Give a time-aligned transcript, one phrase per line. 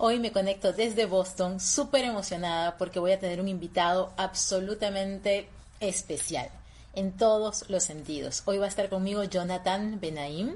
[0.00, 5.48] Hoy me conecto desde Boston, súper emocionada porque voy a tener un invitado absolutamente
[5.80, 6.50] especial
[6.94, 8.44] en todos los sentidos.
[8.44, 10.54] Hoy va a estar conmigo Jonathan Benaim.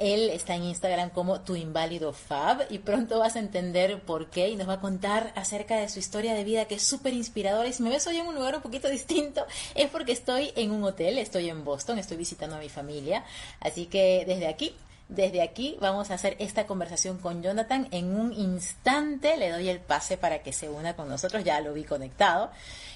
[0.00, 4.48] Él está en Instagram como Tu Inválido Fab y pronto vas a entender por qué
[4.48, 7.68] y nos va a contar acerca de su historia de vida que es súper inspiradora.
[7.68, 9.46] Y si me ves hoy en un lugar un poquito distinto
[9.76, 13.24] es porque estoy en un hotel, estoy en Boston, estoy visitando a mi familia.
[13.60, 14.74] Así que desde aquí
[15.08, 17.88] desde aquí vamos a hacer esta conversación con Jonathan.
[17.90, 21.44] En un instante le doy el pase para que se una con nosotros.
[21.44, 22.50] Ya lo vi conectado.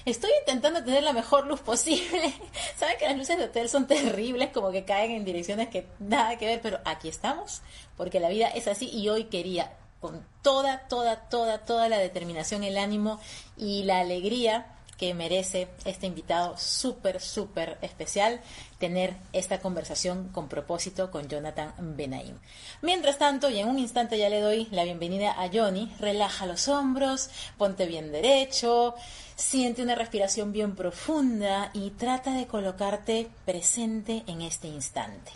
[0.05, 2.33] Estoy intentando tener la mejor luz posible.
[2.77, 6.37] Saben que las luces de hotel son terribles, como que caen en direcciones que nada
[6.37, 7.61] que ver, pero aquí estamos,
[7.95, 12.63] porque la vida es así y hoy quería con toda, toda, toda, toda la determinación,
[12.63, 13.19] el ánimo
[13.57, 18.41] y la alegría que merece este invitado súper, súper especial,
[18.79, 22.37] tener esta conversación con propósito con Jonathan Benaim.
[22.81, 26.67] Mientras tanto, y en un instante ya le doy la bienvenida a Johnny, relaja los
[26.67, 28.93] hombros, ponte bien derecho,
[29.37, 35.31] siente una respiración bien profunda y trata de colocarte presente en este instante.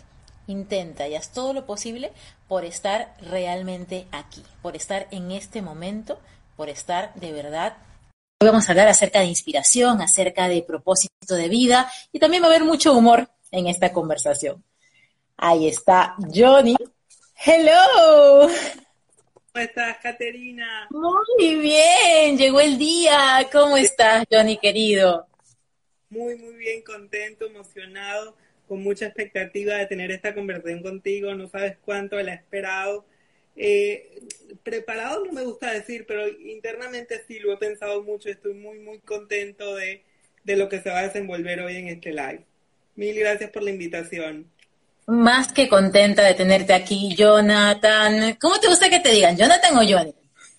[0.46, 2.12] Intenta y haz todo lo posible
[2.48, 6.18] por estar realmente aquí, por estar en este momento,
[6.54, 7.78] por estar de verdad
[8.44, 12.48] Hoy vamos a hablar acerca de inspiración, acerca de propósito de vida y también va
[12.48, 14.62] a haber mucho humor en esta conversación.
[15.38, 16.76] Ahí está Johnny.
[17.42, 18.50] Hello.
[19.32, 20.88] ¿Cómo estás, Caterina?
[20.90, 23.48] Muy bien, llegó el día.
[23.50, 25.26] ¿Cómo estás, Johnny, querido?
[26.10, 28.36] Muy, muy bien, contento, emocionado,
[28.68, 31.34] con mucha expectativa de tener esta conversación contigo.
[31.34, 33.06] No sabes cuánto la he esperado
[33.56, 34.20] eh,
[34.62, 38.28] preparado no me gusta decir, pero internamente sí lo he pensado mucho.
[38.28, 40.02] Estoy muy, muy contento de,
[40.44, 42.44] de lo que se va a desenvolver hoy en este live.
[42.96, 44.46] Mil gracias por la invitación.
[45.06, 48.36] Más que contenta de tenerte aquí, Jonathan.
[48.40, 50.14] ¿Cómo te gusta que te digan, Jonathan o Johnny?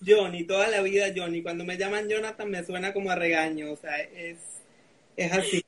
[0.06, 1.42] Johnny, toda la vida Johnny.
[1.42, 4.38] Cuando me llaman Jonathan me suena como a regaño, o sea, es,
[5.16, 5.64] es así.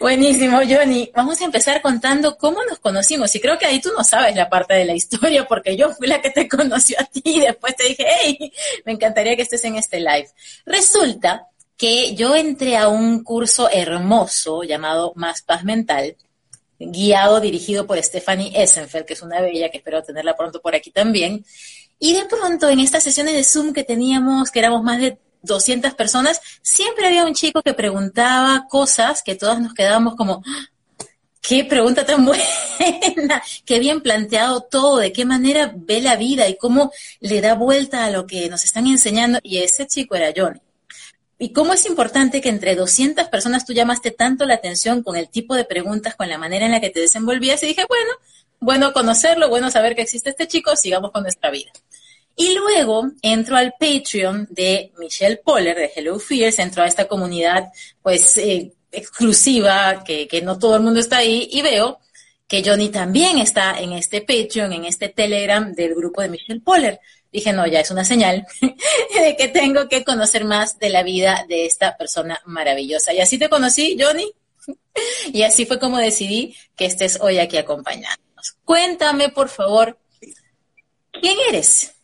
[0.00, 1.10] Buenísimo, Johnny.
[1.14, 3.34] Vamos a empezar contando cómo nos conocimos.
[3.34, 6.06] Y creo que ahí tú no sabes la parte de la historia, porque yo fui
[6.06, 8.52] la que te conoció a ti y después te dije, hey,
[8.84, 10.28] me encantaría que estés en este live.
[10.64, 16.16] Resulta que yo entré a un curso hermoso llamado Más Paz Mental,
[16.78, 20.90] guiado, dirigido por Stephanie Essenfeld, que es una bella, que espero tenerla pronto por aquí
[20.90, 21.44] también.
[21.98, 25.94] Y de pronto en estas sesiones de Zoom que teníamos, que éramos más de 200
[25.94, 30.42] personas, siempre había un chico que preguntaba cosas que todas nos quedábamos como,
[31.46, 36.56] qué pregunta tan buena, qué bien planteado todo, de qué manera ve la vida y
[36.56, 39.38] cómo le da vuelta a lo que nos están enseñando.
[39.42, 40.60] Y ese chico era Johnny.
[41.38, 45.28] Y cómo es importante que entre 200 personas tú llamaste tanto la atención con el
[45.28, 48.10] tipo de preguntas, con la manera en la que te desenvolvías y dije, bueno,
[48.58, 51.70] bueno conocerlo, bueno saber que existe este chico, sigamos con nuestra vida.
[52.36, 57.72] Y luego entro al Patreon de Michelle Poller de Hello Fears, entro a esta comunidad
[58.02, 61.98] pues eh, exclusiva, que, que no todo el mundo está ahí, y veo
[62.46, 67.00] que Johnny también está en este Patreon, en este Telegram del grupo de Michelle Poller.
[67.32, 71.44] Dije, no, ya es una señal de que tengo que conocer más de la vida
[71.48, 73.12] de esta persona maravillosa.
[73.12, 74.30] Y así te conocí, Johnny.
[75.32, 78.56] Y así fue como decidí que estés hoy aquí acompañándonos.
[78.64, 79.98] Cuéntame, por favor,
[81.12, 81.95] ¿quién eres?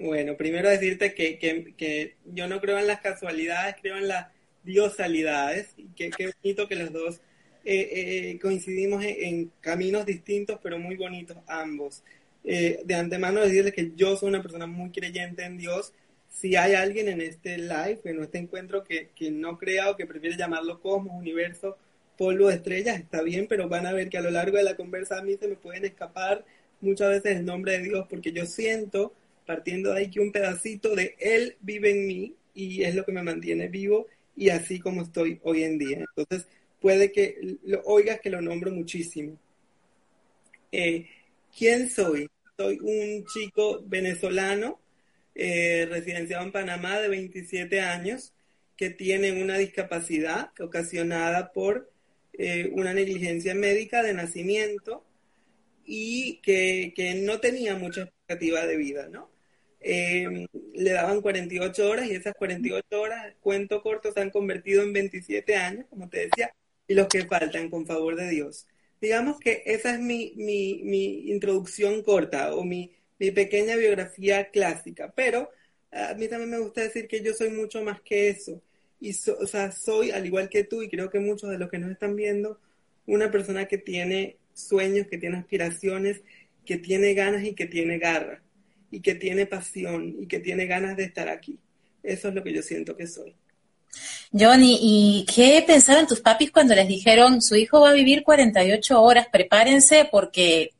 [0.00, 4.28] Bueno, primero decirte que, que, yo no creo en las casualidades, creo en las
[4.62, 7.20] diosalidades, y que qué bonito que los dos
[7.64, 12.04] eh, eh, coincidimos en, caminos distintos, pero muy bonitos ambos.
[12.44, 15.92] Eh, de antemano decirles que yo soy una persona muy creyente en Dios.
[16.30, 20.06] Si hay alguien en este live, en este encuentro, que, que no crea o que
[20.06, 21.76] prefiere llamarlo cosmos, universo,
[22.16, 24.76] polvo de estrellas, está bien, pero van a ver que a lo largo de la
[24.76, 26.44] conversa a mí se me pueden escapar
[26.80, 29.12] muchas veces el nombre de Dios, porque yo siento
[29.48, 33.12] partiendo de ahí que un pedacito de Él vive en mí y es lo que
[33.12, 36.04] me mantiene vivo y así como estoy hoy en día.
[36.14, 36.46] Entonces,
[36.82, 39.38] puede que lo oigas que lo nombro muchísimo.
[40.70, 41.08] Eh,
[41.56, 42.28] ¿Quién soy?
[42.58, 44.78] Soy un chico venezolano,
[45.34, 48.34] eh, residenciado en Panamá de 27 años,
[48.76, 51.90] que tiene una discapacidad ocasionada por
[52.34, 55.06] eh, una negligencia médica de nacimiento
[55.86, 59.37] y que, que no tenía mucha expectativa de vida, ¿no?
[59.80, 64.92] Eh, le daban 48 horas y esas 48 horas, cuento corto, se han convertido en
[64.92, 66.54] 27 años, como te decía,
[66.86, 68.66] y los que faltan, con favor de Dios.
[69.00, 75.12] Digamos que esa es mi, mi, mi introducción corta o mi, mi pequeña biografía clásica,
[75.14, 75.50] pero
[75.92, 78.60] a mí también me gusta decir que yo soy mucho más que eso.
[79.00, 81.78] Y o sea, soy, al igual que tú, y creo que muchos de los que
[81.78, 82.58] nos están viendo,
[83.06, 86.22] una persona que tiene sueños, que tiene aspiraciones,
[86.66, 88.42] que tiene ganas y que tiene garra
[88.90, 91.58] y que tiene pasión y que tiene ganas de estar aquí.
[92.02, 93.34] Eso es lo que yo siento que soy.
[94.32, 99.00] Johnny, ¿y qué pensaron tus papis cuando les dijeron su hijo va a vivir 48
[99.00, 100.72] horas, prepárense porque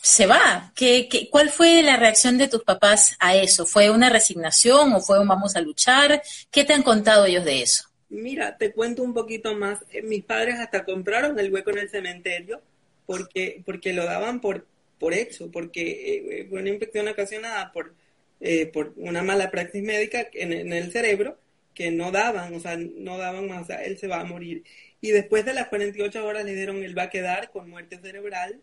[0.00, 0.72] se va?
[0.74, 3.66] ¿Qué, qué, cuál fue la reacción de tus papás a eso?
[3.66, 6.22] ¿Fue una resignación o fue un vamos a luchar?
[6.50, 7.84] ¿Qué te han contado ellos de eso?
[8.08, 9.78] Mira, te cuento un poquito más.
[9.90, 12.60] Eh, mis padres hasta compraron el hueco en el cementerio
[13.06, 14.66] porque, porque lo daban por,
[15.02, 17.92] por hecho, porque eh, fue una infección ocasionada por,
[18.40, 21.40] eh, por una mala praxis médica en, en el cerebro
[21.74, 24.62] que no daban, o sea, no daban más, o sea, él se va a morir.
[25.00, 28.62] Y después de las 48 horas le dieron, él va a quedar con muerte cerebral.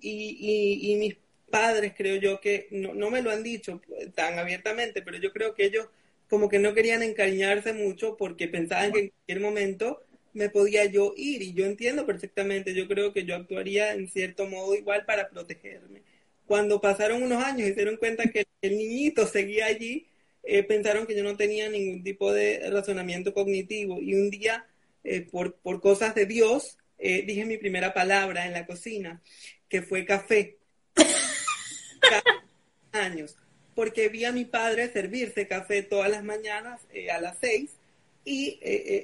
[0.00, 1.16] Y, y, y mis
[1.50, 3.80] padres, creo yo que, no, no, me lo han dicho
[4.14, 5.88] tan abiertamente, pero yo creo que ellos
[6.28, 10.02] como que no querían encariñarse mucho porque pensaban que en cualquier momento
[10.32, 11.42] me podía yo ir.
[11.42, 16.02] Y yo entiendo perfectamente, yo creo que yo actuaría en cierto modo igual para protegerme.
[16.46, 20.06] Cuando pasaron unos años y se dieron cuenta que el niñito seguía allí,
[20.42, 24.66] eh, pensaron que yo no tenía ningún tipo de razonamiento cognitivo y un día,
[25.04, 29.22] eh, por, por, cosas de Dios, eh, dije mi primera palabra en la cocina,
[29.68, 30.58] que fue café.
[32.92, 33.36] años,
[33.74, 37.70] porque vi a mi padre servirse café todas las mañanas a las seis
[38.24, 38.60] y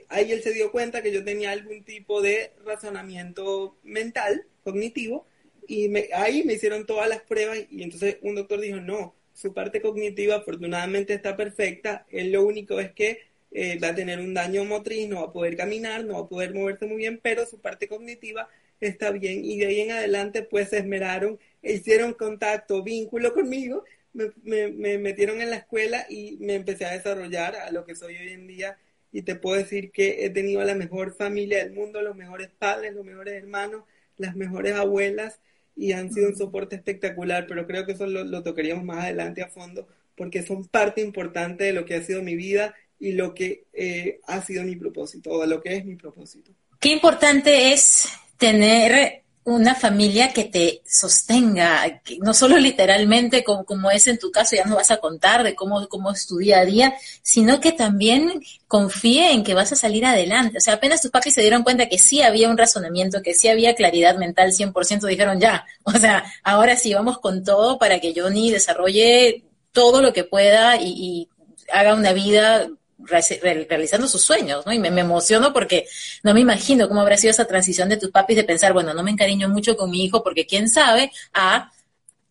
[0.09, 5.26] ahí él se dio cuenta que yo tenía algún tipo de razonamiento mental, cognitivo,
[5.69, 9.53] y me, ahí me hicieron todas las pruebas y entonces un doctor dijo, no, su
[9.53, 13.20] parte cognitiva afortunadamente está perfecta, él lo único es que
[13.50, 16.29] eh, va a tener un daño motriz, no va a poder caminar, no va a
[16.29, 18.49] poder moverse muy bien, pero su parte cognitiva
[18.81, 24.69] está bien y de ahí en adelante pues se esmeraron, hicieron contacto, vínculo conmigo, me,
[24.69, 28.32] me metieron en la escuela y me empecé a desarrollar a lo que soy hoy
[28.32, 28.79] en día
[29.12, 32.94] y te puedo decir que he tenido la mejor familia del mundo, los mejores padres,
[32.94, 33.84] los mejores hermanos,
[34.16, 35.40] las mejores abuelas
[35.75, 39.49] y han sido un soporte espectacular, pero creo que eso lo, tocaríamos más adelante a
[39.49, 43.64] fondo, porque son parte importante de lo que ha sido mi vida y lo que
[43.72, 46.50] eh, ha sido mi propósito, o de lo que es mi propósito.
[46.81, 48.08] Qué importante es
[48.38, 54.55] tener una familia que te sostenga, no solo literalmente como, como, es en tu caso,
[54.55, 57.73] ya nos vas a contar de cómo, cómo es tu día a día, sino que
[57.73, 60.59] también confíe en que vas a salir adelante.
[60.59, 63.49] O sea, apenas tus papis se dieron cuenta que sí había un razonamiento, que sí
[63.49, 68.12] había claridad mental 100%, dijeron ya, o sea, ahora sí vamos con todo para que
[68.15, 71.27] Johnny desarrolle todo lo que pueda y
[71.73, 72.69] haga una vida
[72.99, 74.73] realizando sus sueños, ¿no?
[74.73, 75.87] Y me, me, emociono porque
[76.23, 79.03] no me imagino cómo habrá sido esa transición de tus papis de pensar, bueno, no
[79.03, 81.71] me encariño mucho con mi hijo porque quién sabe, a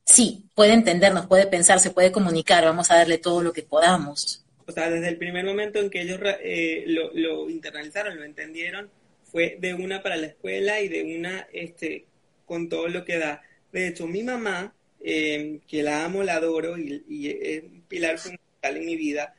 [0.07, 4.43] sí, puede entendernos, puede pensar, se puede comunicar, vamos a darle todo lo que podamos.
[4.65, 8.89] O sea, desde el primer momento en que ellos eh, lo, lo, internalizaron, lo entendieron,
[9.23, 12.05] fue de una para la escuela y de una este,
[12.45, 13.41] con todo lo que da.
[13.71, 18.17] De hecho, mi mamá, eh, que la amo, la adoro y, y es un pilar
[18.17, 19.35] fundamental en mi vida,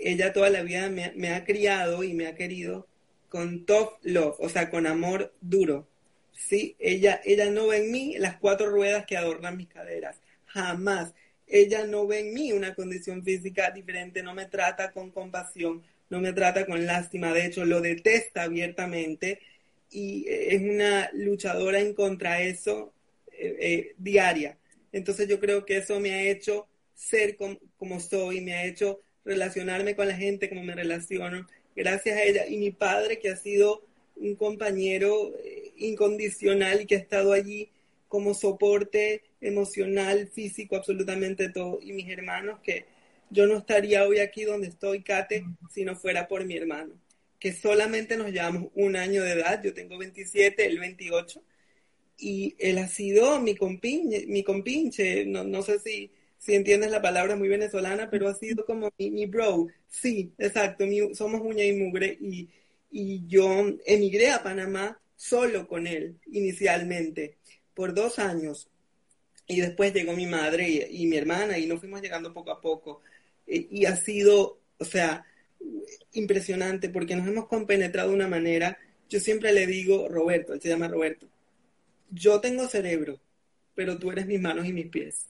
[0.00, 2.86] ella toda la vida me, ha criado y me ha querido
[3.28, 5.88] con tough love, o sea, con amor duro.
[6.32, 11.14] Sí, ella, ella no ve en mí las cuatro ruedas que adornan mis caderas, jamás.
[11.46, 16.20] Ella no ve en mí una condición física diferente, no me trata con compasión, no
[16.20, 19.40] me trata con lástima, de hecho lo detesta abiertamente
[19.90, 22.92] y es una luchadora en contra eso
[23.32, 24.58] eh, eh, diaria.
[24.92, 27.36] Entonces yo creo que eso me ha hecho ser
[27.76, 31.46] como soy, me ha hecho relacionarme con la gente como me relaciono,
[31.76, 32.46] gracias a ella.
[32.46, 33.82] Y mi padre, que ha sido
[34.16, 37.70] un compañero eh, incondicional y que ha estado allí
[38.08, 41.78] como soporte emocional, físico, absolutamente todo.
[41.80, 42.86] Y mis hermanos, que
[43.30, 46.94] yo no estaría hoy aquí donde estoy, Kate, si no fuera por mi hermano,
[47.38, 51.40] que solamente nos llevamos un año de edad, yo tengo 27, él 28,
[52.18, 56.10] y él ha sido mi compinche, mi compinche no, no sé si
[56.40, 59.68] si entiendes la palabra muy venezolana, pero ha sido como mi, mi bro.
[59.88, 62.48] Sí, exacto, somos uña y mugre y,
[62.90, 63.46] y yo
[63.86, 67.36] emigré a Panamá solo con él inicialmente
[67.74, 68.68] por dos años
[69.46, 72.60] y después llegó mi madre y, y mi hermana y nos fuimos llegando poco a
[72.60, 73.02] poco
[73.46, 75.26] e, y ha sido, o sea,
[76.12, 78.78] impresionante porque nos hemos compenetrado de una manera,
[79.10, 81.28] yo siempre le digo, Roberto, él se llama Roberto,
[82.10, 83.20] yo tengo cerebro,
[83.74, 85.29] pero tú eres mis manos y mis pies.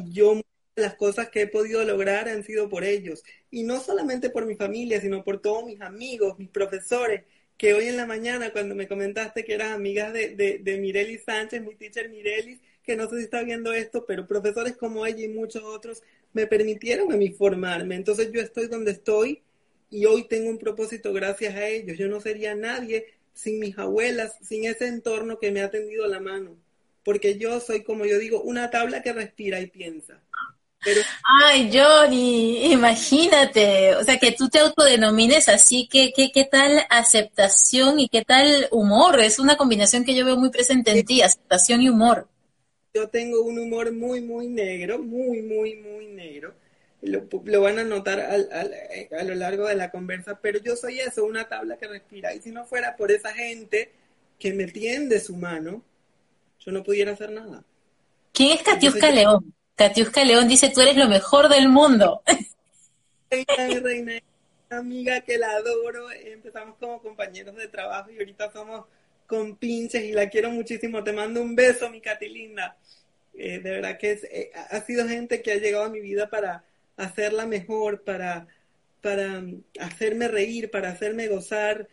[0.00, 0.40] Y yo
[0.76, 3.22] las cosas que he podido lograr han sido por ellos.
[3.50, 7.24] Y no solamente por mi familia, sino por todos mis amigos, mis profesores,
[7.56, 11.24] que hoy en la mañana cuando me comentaste que eras amiga de, de, de Mirelis
[11.24, 15.24] Sánchez, mi teacher Mirelis, que no sé si está viendo esto, pero profesores como ella
[15.24, 17.96] y muchos otros me permitieron a mí formarme.
[17.96, 19.42] Entonces yo estoy donde estoy
[19.90, 21.98] y hoy tengo un propósito gracias a ellos.
[21.98, 26.20] Yo no sería nadie sin mis abuelas, sin ese entorno que me ha tendido la
[26.20, 26.56] mano
[27.08, 30.20] porque yo soy, como yo digo, una tabla que respira y piensa.
[31.42, 38.10] Ay, Johnny, imagínate, o sea, que tú te autodenomines así, que qué tal aceptación y
[38.10, 39.20] qué tal humor?
[39.20, 42.28] Es una combinación que yo veo muy presente en ti, aceptación y humor.
[42.92, 46.52] Yo tengo un humor muy, muy negro, muy, muy, muy negro.
[47.00, 48.74] Lo, lo van a notar al, al,
[49.18, 52.34] a lo largo de la conversa, pero yo soy eso, una tabla que respira.
[52.34, 53.92] Y si no fuera por esa gente
[54.38, 55.82] que me tiende su mano,
[56.68, 57.64] yo no pudiera hacer nada.
[58.30, 59.54] ¿Quién es Catiusca León?
[59.74, 62.22] Catiusca León dice, tú eres lo mejor del mundo.
[63.30, 64.12] Reina, reina,
[64.68, 66.10] amiga que la adoro.
[66.10, 68.84] Empezamos como compañeros de trabajo y ahorita somos
[69.26, 71.02] con pinches y la quiero muchísimo.
[71.02, 72.76] Te mando un beso, mi Catilinda.
[73.32, 76.28] Eh, de verdad que es, eh, ha sido gente que ha llegado a mi vida
[76.28, 76.64] para
[76.98, 78.46] hacerla mejor, para,
[79.00, 79.42] para
[79.80, 81.88] hacerme reír, para hacerme gozar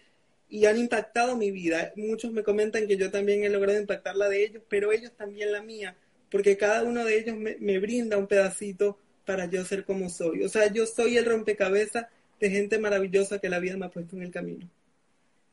[0.49, 1.91] y han impactado mi vida.
[1.95, 5.51] Muchos me comentan que yo también he logrado impactar la de ellos, pero ellos también
[5.51, 5.95] la mía
[6.35, 10.43] porque cada uno de ellos me, me brinda un pedacito para yo ser como soy.
[10.43, 12.07] O sea, yo soy el rompecabezas
[12.39, 14.69] de gente maravillosa que la vida me ha puesto en el camino.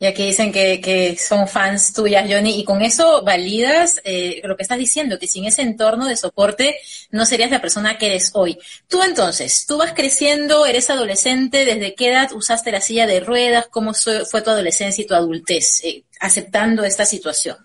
[0.03, 4.57] Y aquí dicen que, que son fans tuyas, Johnny, y con eso validas eh, lo
[4.57, 6.75] que estás diciendo, que sin ese entorno de soporte
[7.13, 8.59] no serías la persona que eres hoy.
[8.89, 13.69] Tú entonces, tú vas creciendo, eres adolescente, ¿desde qué edad usaste la silla de ruedas?
[13.69, 17.59] ¿Cómo fue tu adolescencia y tu adultez eh, aceptando esta situación?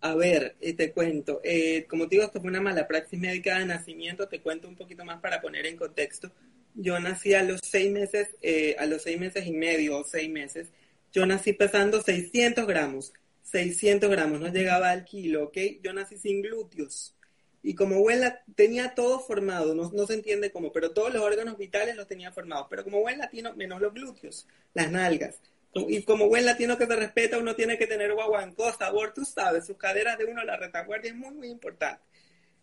[0.00, 1.42] A ver, eh, te cuento.
[1.90, 4.26] Como te digo, esto fue una mala praxis médica de nacimiento.
[4.26, 6.32] Te cuento un poquito más para poner en contexto.
[6.74, 10.30] Yo nací a los seis meses, eh, a los seis meses y medio o seis
[10.30, 10.68] meses.
[11.12, 13.12] Yo nací pesando 600 gramos.
[13.42, 15.58] 600 gramos, no llegaba al kilo, ¿ok?
[15.82, 17.16] Yo nací sin glúteos.
[17.62, 21.58] Y como abuela tenía todo formado, no, no se entiende cómo, pero todos los órganos
[21.58, 22.68] vitales los tenía formados.
[22.70, 25.40] Pero como buen latino, menos los glúteos, las nalgas.
[25.74, 29.66] Y como buen latino que se respeta, uno tiene que tener guaguancó, sabor, tú sabes,
[29.66, 32.02] sus caderas de uno, la retaguardia es muy, muy importante.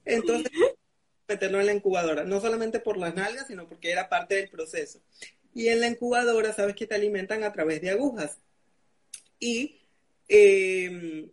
[0.03, 0.51] Entonces,
[1.27, 4.99] meterlo en la incubadora, no solamente por las nalgas, sino porque era parte del proceso.
[5.53, 8.37] Y en la incubadora, sabes que te alimentan a través de agujas.
[9.39, 9.81] Y
[10.27, 11.29] em,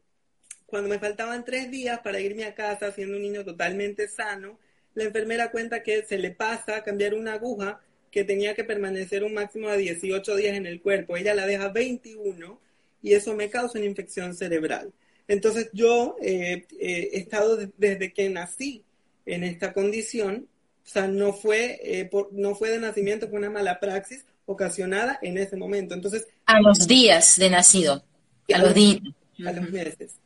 [0.66, 4.58] cuando me faltaban tres días para irme a casa, siendo un niño totalmente sano,
[4.94, 7.80] la enfermera cuenta que se le pasa cambiar una aguja
[8.10, 11.16] que tenía que permanecer un máximo de 18 días en el cuerpo.
[11.16, 12.60] Ella la deja 21
[13.02, 14.92] y eso me causa una infección cerebral.
[15.26, 18.84] Entonces yo eh, eh, he estado desde que nací
[19.26, 20.48] en esta condición,
[20.84, 25.18] o sea, no fue, eh, por, no fue de nacimiento, fue una mala praxis ocasionada
[25.22, 25.94] en ese momento.
[25.94, 28.04] Entonces, a los días de nacido,
[28.52, 29.00] a, los días.
[29.46, 30.16] A los meses.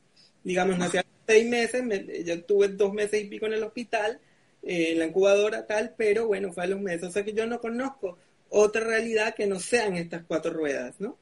[0.42, 1.84] Digamos, nací a los seis meses,
[2.24, 4.20] yo tuve dos meses y pico en el hospital,
[4.62, 7.04] en eh, la incubadora tal, pero bueno, fue a los meses.
[7.04, 8.18] O sea que yo no conozco
[8.50, 11.16] otra realidad que no sean estas cuatro ruedas, ¿no?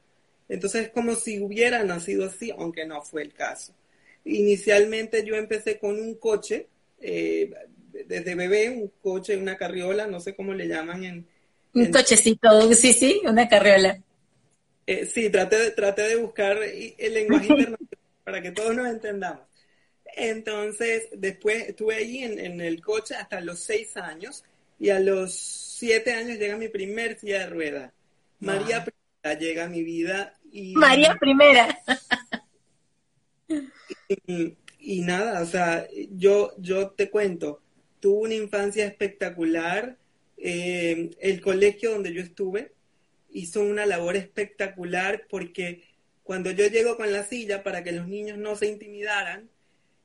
[0.49, 3.73] Entonces es como si hubiera nacido así, aunque no fue el caso.
[4.23, 6.67] Inicialmente yo empecé con un coche,
[6.99, 7.51] eh,
[8.05, 11.27] desde bebé, un coche, una carriola, no sé cómo le llaman en...
[11.73, 13.99] Un cochecito, sí, sí, una carriola.
[14.85, 19.45] Eh, sí, traté de, traté de buscar el lenguaje internacional para que todos nos entendamos.
[20.15, 24.43] Entonces, después estuve allí en, el coche hasta los seis años
[24.79, 27.93] y a los siete años llega mi primer silla de rueda.
[28.39, 30.73] María Primera llega a mi vida y...
[30.73, 31.77] María Primera.
[34.79, 37.61] Y, nada, o sea, yo, yo te cuento,
[38.07, 39.97] tuve una infancia espectacular.
[40.37, 42.71] Eh, el colegio donde yo estuve
[43.31, 45.83] hizo una labor espectacular porque
[46.23, 49.49] cuando yo llego con la silla para que los niños no se intimidaran,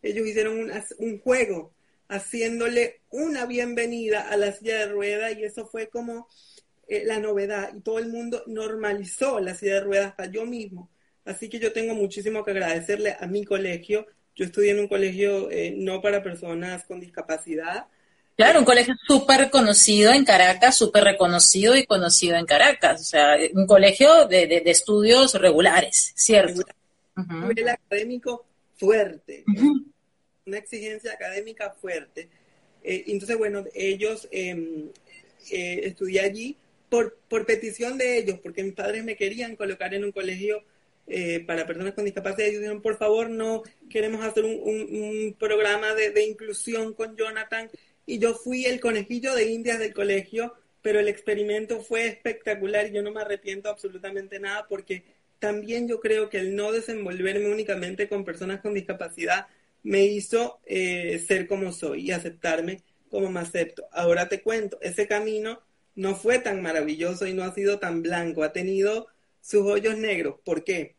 [0.03, 0.69] ellos hicieron
[0.99, 1.73] un, juego
[2.09, 6.27] haciéndole una bienvenida a la silla de ruedas y eso fue como
[6.89, 10.91] eh, la novedad y todo el mundo normalizó la silla de ruedas hasta yo mismo.
[11.25, 14.09] Así que yo tengo muchísimo que agradecerle a mi colegio.
[14.35, 17.87] Yo estudié en un colegio eh, no para personas con discapacidad.
[18.37, 23.01] Claro, un colegio súper reconocido en Caracas, súper reconocido y conocido en Caracas.
[23.01, 26.63] O sea, un colegio de, estudios regulares, ¿cierto?
[27.17, 28.47] Un nivel académico
[28.77, 29.45] fuerte
[30.47, 32.29] una exigencia académica fuerte.
[32.83, 34.91] Eh, entonces, bueno, ellos em,
[35.51, 36.57] eh, estudié allí
[36.89, 40.63] por, por petición de ellos, porque mis padres me querían colocar en un colegio
[41.07, 42.49] eh, para personas con discapacidad.
[42.49, 47.71] Ellos dijeron, por favor, no queremos hacer un, programa de, de, inclusión con Jonathan.
[48.07, 52.93] Y yo fui el conejillo de indias del colegio, pero el experimento fue espectacular y
[52.93, 55.05] yo no me arrepiento absolutamente nada porque
[55.39, 59.47] también yo creo que el no desenvolverme únicamente con personas con discapacidad
[59.83, 63.89] me hizo eh, ser como soy y aceptarme como me acepto.
[63.93, 65.61] Ahora te cuento, ese camino
[65.95, 69.09] no fue tan maravilloso y no ha sido tan blanco, ha tenido
[69.43, 70.37] sus hoyos negros.
[70.43, 70.97] ¿Por qué?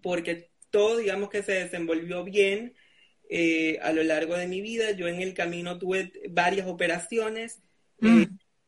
[0.00, 2.74] Porque todo, digamos que se desenvolvió bien
[3.28, 4.92] eh, a lo largo de mi vida.
[4.92, 7.58] Yo en el camino tuve varias operaciones.
[7.98, 8.22] Mm.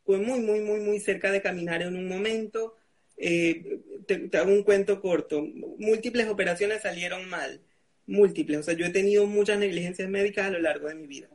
[0.04, 2.74] fue muy, muy, muy, muy cerca de caminar en un momento.
[3.16, 5.42] te, hago un cuento corto.
[5.78, 7.62] Múltiples operaciones salieron mal.
[8.06, 8.58] Múltiples.
[8.58, 11.28] O sea, yo he tenido muchas negligencias médicas a lo largo de mi vida.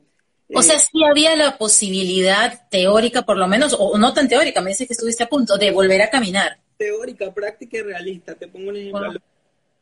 [0.53, 4.69] O sea, sí había la posibilidad teórica, por lo menos, o no tan teórica, me
[4.69, 6.59] dices que estuviste a punto de volver a caminar.
[6.77, 8.35] Teórica, práctica y realista.
[8.35, 9.13] Te pongo un ejemplo.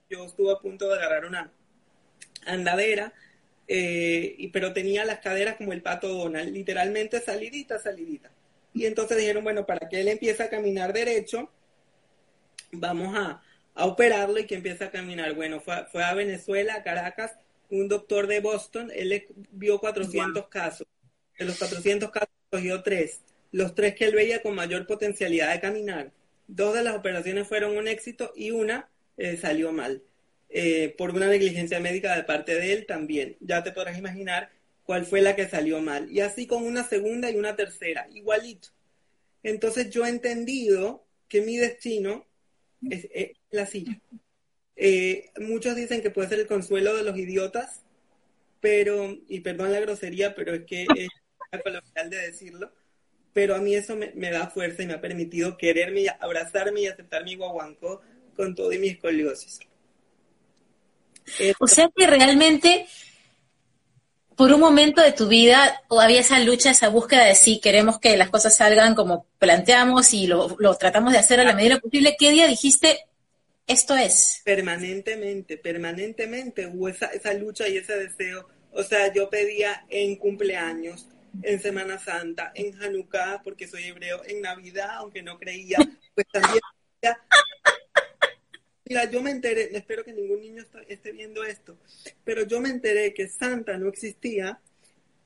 [0.10, 1.52] Yo estuve a punto de agarrar una
[2.46, 3.14] andadera,
[3.68, 8.32] eh, y, pero tenía las caderas como el pato Donald, literalmente salidita, salidita.
[8.74, 11.50] Y entonces dijeron, bueno, para que él empiece a caminar derecho,
[12.72, 13.42] vamos a,
[13.74, 15.34] a operarlo y que empiece a caminar.
[15.34, 17.34] Bueno, fue, fue a Venezuela, a Caracas,
[17.70, 20.88] un doctor de Boston, él vio 400 casos.
[21.38, 23.22] De los 400 casos, cogió tres.
[23.52, 26.12] Los tres que él veía con mayor potencialidad de caminar.
[26.48, 30.04] Dos de las operaciones fueron un éxito y una eh, salió mal.
[30.50, 33.38] Eh, por una negligencia médica de parte de él también.
[33.40, 34.52] Ya te podrás imaginar
[34.84, 36.12] cuál fue la que salió mal.
[36.12, 38.70] Y así con una segunda y una tercera, igualito.
[39.44, 42.26] Entonces yo he entendido que mi destino
[42.90, 43.08] es
[43.52, 44.00] la silla.
[44.76, 47.82] Eh, muchos dicen que puede ser el consuelo de los idiotas,
[48.60, 50.86] pero, y perdón la grosería, pero es que
[51.52, 52.72] es coloquial de decirlo,
[53.36, 57.26] pero a mí eso me, da fuerza y me ha permitido quererme, abrazarme y aceptar
[57.26, 58.02] mi guaguancó
[58.34, 59.60] con todo y mi escoliosis.
[61.60, 62.88] o sea que realmente
[64.38, 68.16] por un momento de tu vida había esa lucha, esa búsqueda de si queremos que
[68.16, 72.16] las cosas salgan como planteamos y lo, lo tratamos de hacer a la medida posible.
[72.18, 73.00] ¿Qué día dijiste,
[73.68, 74.44] esto es.
[74.46, 78.48] Permanentemente, permanentemente hubo esa, esa lucha y ese deseo.
[78.72, 81.10] O sea, yo pedía en cumpleaños,
[81.44, 85.78] en Semana Santa, en Hanukkah, porque soy hebreo, en Navidad, aunque no creía,
[86.14, 86.60] pues también.
[88.88, 91.78] Mira, yo me enteré, espero que ningún niño esté viendo esto,
[92.24, 94.60] pero yo me enteré que Santa no existía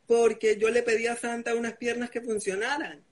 [0.08, 3.04] porque yo le pedí a Santa unas piernas que funcionaran,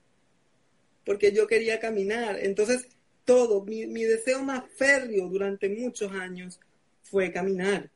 [1.04, 2.38] porque yo quería caminar.
[2.40, 2.88] Entonces,
[3.24, 6.58] todo, mi, deseo más férreo durante muchos años
[7.02, 7.90] fue caminar,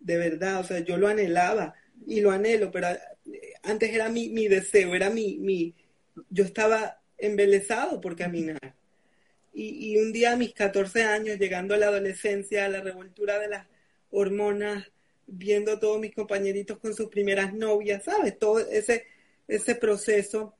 [0.00, 1.74] de verdad, o sea, yo lo anhelaba
[2.06, 2.88] y lo anhelo, pero
[3.62, 5.74] antes era mi, mi deseo, era mi, mi,
[6.30, 8.74] yo estaba embelesado por caminar.
[9.52, 13.38] Y, y, un día a mis 14 años, llegando a la adolescencia, a la revoltura
[13.38, 13.66] de las
[14.10, 14.90] hormonas,
[15.26, 18.38] viendo a todos mis compañeritos con sus primeras novias, ¿sabes?
[18.38, 19.06] Todo ese,
[19.48, 20.54] ese proceso,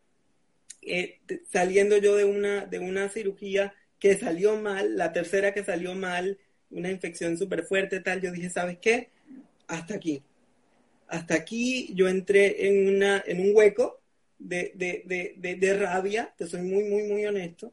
[0.82, 1.20] eh,
[1.52, 6.38] saliendo yo de una, de una cirugía que salió mal, la tercera que salió mal,
[6.70, 9.10] una infección súper fuerte, tal, yo dije, ¿sabes qué?
[9.68, 10.22] Hasta aquí.
[11.08, 14.00] Hasta aquí yo entré en, una, en un hueco
[14.38, 17.72] de, de, de, de rabia, te soy muy, muy, muy honesto,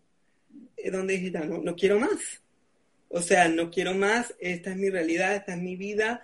[0.78, 2.42] eh, donde dije, no, no quiero más.
[3.10, 6.22] O sea, no quiero más, esta es mi realidad, esta es mi vida,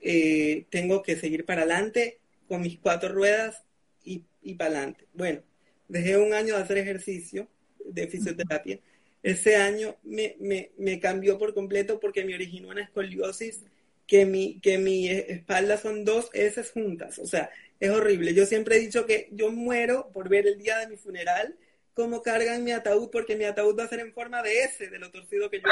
[0.00, 3.62] eh, tengo que seguir para adelante con mis cuatro ruedas
[4.04, 5.06] y, y para adelante.
[5.12, 5.42] Bueno,
[5.88, 7.48] dejé un año de hacer ejercicio
[7.84, 8.78] de fisioterapia
[9.22, 13.62] ese año me, me, me, cambió por completo porque me originó una escoliosis
[14.12, 17.18] que mi, que mi espalda son dos S juntas.
[17.18, 18.34] O sea, es horrible.
[18.34, 21.56] Yo siempre he dicho que yo muero por ver el día de mi funeral
[21.94, 24.98] cómo cargan mi ataúd porque mi ataúd va a ser en forma de S, de
[24.98, 25.68] lo torcido que yo.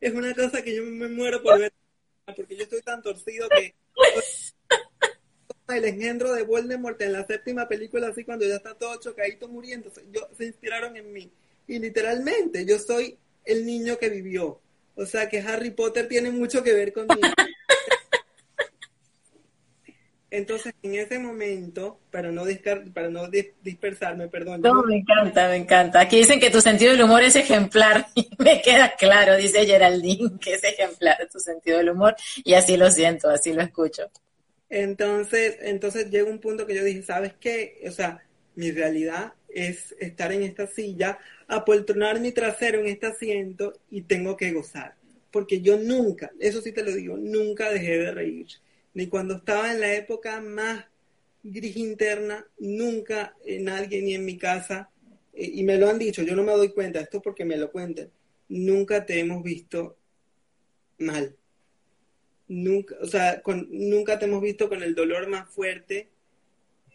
[0.00, 1.72] es una cosa que yo me muero por ver
[2.26, 3.74] porque yo estoy tan torcido que
[5.74, 9.90] el engendro de Voldemort en la séptima película así cuando ya está todo chocadito muriendo
[10.10, 11.32] yo se inspiraron en mí
[11.66, 14.61] y literalmente yo soy el niño que vivió.
[14.94, 17.20] O sea que Harry Potter tiene mucho que ver conmigo.
[20.32, 22.44] Entonces, en ese momento, para no,
[22.94, 24.62] para no dispersarme, perdón.
[24.62, 26.00] No, me encanta, me encanta.
[26.00, 28.06] Aquí dicen que tu sentido del humor es ejemplar.
[28.14, 32.16] Y me queda claro, dice Geraldine, que es ejemplar tu sentido del humor.
[32.44, 34.10] Y así lo siento, así lo escucho.
[34.70, 37.82] Entonces, entonces llega un punto que yo dije, ¿sabes qué?
[37.86, 38.22] O sea,
[38.54, 41.18] mi realidad es estar en esta silla,
[41.52, 44.94] apoltronar mi trasero en este asiento y tengo que gozar.
[45.30, 48.46] Porque yo nunca, eso sí te lo digo, nunca dejé de reír.
[48.94, 50.84] Ni cuando estaba en la época más
[51.42, 54.90] gris interna, nunca nadie ni en mi casa,
[55.32, 57.70] eh, y me lo han dicho, yo no me doy cuenta, esto porque me lo
[57.70, 58.10] cuentan,
[58.48, 59.96] nunca te hemos visto
[60.98, 61.36] mal.
[62.48, 66.08] Nunca, o sea, con, nunca te hemos visto con el dolor más fuerte.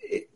[0.10, 0.28] Eh,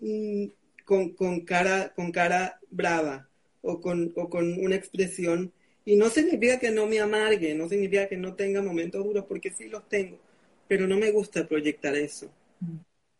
[0.83, 3.30] con, cara, con cara brava
[3.61, 5.51] o con, o con una expresión.
[5.85, 9.51] Y no significa que no me amargue, no significa que no tenga momentos duros, porque
[9.51, 10.19] sí los tengo,
[10.67, 12.29] pero no me gusta proyectar eso.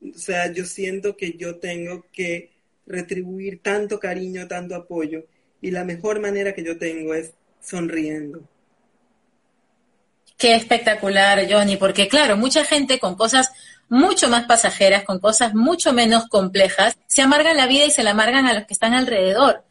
[0.02, 2.52] O sea, yo siento que yo tengo que
[2.86, 5.26] retribuir tanto cariño, tanto apoyo,
[5.62, 8.42] y la mejor manera que yo tengo es sonriendo.
[10.38, 13.52] Qué espectacular, Johnny, porque claro, mucha gente con cosas
[13.90, 18.12] mucho más pasajeras, con cosas mucho menos complejas, se amargan la vida y se la
[18.12, 19.64] amargan a los que están alrededor.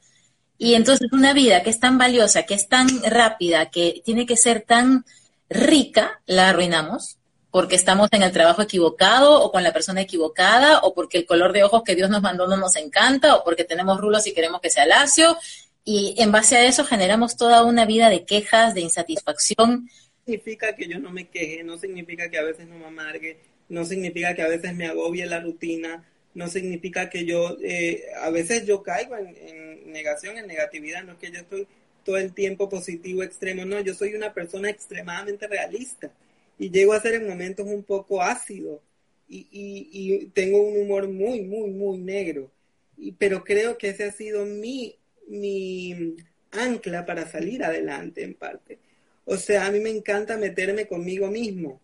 [0.63, 4.37] Y entonces una vida que es tan valiosa, que es tan rápida, que tiene que
[4.37, 5.07] ser tan
[5.49, 7.17] rica, la arruinamos
[7.51, 11.55] porque estamos en el trabajo equivocado o con la persona equivocada o porque el color
[11.55, 14.61] de ojos que Dios nos mandó no nos encanta o porque tenemos rulos y queremos
[14.61, 15.35] que sea lacio
[15.83, 19.89] y en base a eso generamos toda una vida de quejas, de insatisfacción.
[20.27, 23.39] Significa que yo no me queje, no significa que a veces no me amargue,
[23.71, 28.29] no significa que a veces me agobie la rutina, no significa que yo, eh, a
[28.29, 31.67] veces yo caigo en, en negación, en negatividad, no es que yo estoy
[32.05, 36.13] todo el tiempo positivo extremo, no, yo soy una persona extremadamente realista
[36.59, 38.83] y llego a ser en momentos un poco ácido
[39.29, 42.51] y, y, tengo un humor muy, muy, muy negro.
[42.97, 44.97] Y, pero creo que ese ha sido mi,
[45.29, 46.17] mi
[46.51, 48.79] ancla para salir adelante en parte.
[49.25, 51.81] O sea, a mí me encanta meterme conmigo mismo,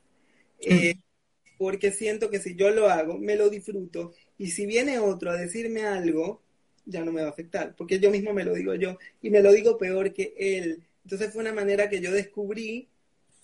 [0.61, 0.97] eh,
[1.59, 5.37] porque siento que si yo lo hago, me lo disfruto, y si viene otro a
[5.37, 6.43] decirme algo,
[6.87, 9.43] ya no me va a afectar, porque yo mismo me lo digo yo, y me
[9.43, 10.83] lo digo peor que él.
[11.05, 12.89] Entonces fue una manera que yo descubrí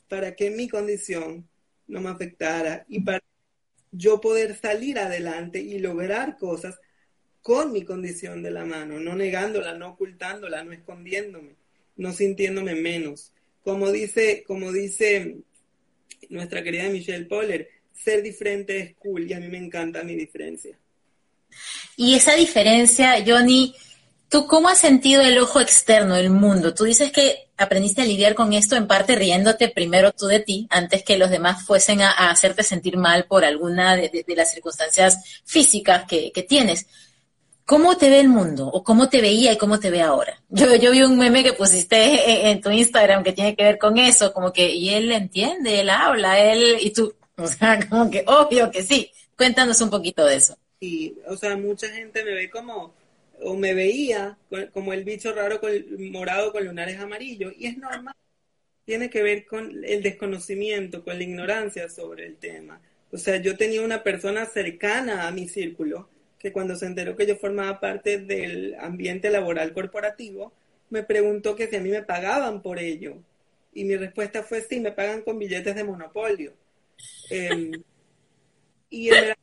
[0.09, 1.49] para que mi condición
[1.89, 3.23] no me afectara y para
[3.91, 6.81] yo poder salir adelante y lograr cosas
[7.43, 11.57] con mi condición de la mano, no negándola, no ocultándola, no escondiéndome,
[11.97, 13.33] no sintiéndome menos.
[13.65, 15.39] Como dice, como dice
[16.31, 20.79] nuestra querida Michelle Poller, ser diferente es cool y a mí me encanta mi diferencia.
[21.97, 23.75] Y esa diferencia, Johnny,
[24.33, 26.73] ¿Tú cómo has sentido el ojo externo, el mundo?
[26.73, 30.67] Tú dices que aprendiste a lidiar con esto en parte riéndote primero tú de ti,
[30.71, 36.05] antes que los demás fuesen a, hacerte sentir mal por alguna de, las circunstancias físicas
[36.09, 36.87] que, tienes.
[37.67, 38.69] ¿Cómo te ve el mundo?
[38.69, 40.41] ¿O cómo te veía y cómo te ve ahora?
[40.49, 43.99] Yo, yo vi un meme que pusiste en, tu Instagram que tiene que ver con
[43.99, 48.25] eso, como que, y él entiende, él habla, él, y tú, o sea, como que
[48.27, 49.13] obvio que sí.
[49.37, 50.57] Cuéntanos un poquito de eso.
[50.83, 52.93] Sí, o sea, mucha gente me ve como
[53.41, 54.37] o me veía
[54.73, 55.71] como el bicho raro con
[56.11, 58.17] morado con lunares amarillos y es normal.
[58.85, 62.81] Tiene que ver con el desconocimiento, con la ignorancia sobre el tema.
[63.13, 67.27] O sea, yo tenía una persona cercana a mi círculo que cuando se enteró que
[67.27, 70.53] yo formaba parte del ambiente laboral corporativo,
[70.91, 73.19] me preguntó que si a mí me pagaban por ello.
[73.73, 76.55] Y mi respuesta fue sí, me pagan con billetes de monopolio.
[77.31, 77.73] Em,
[78.91, 79.35] y en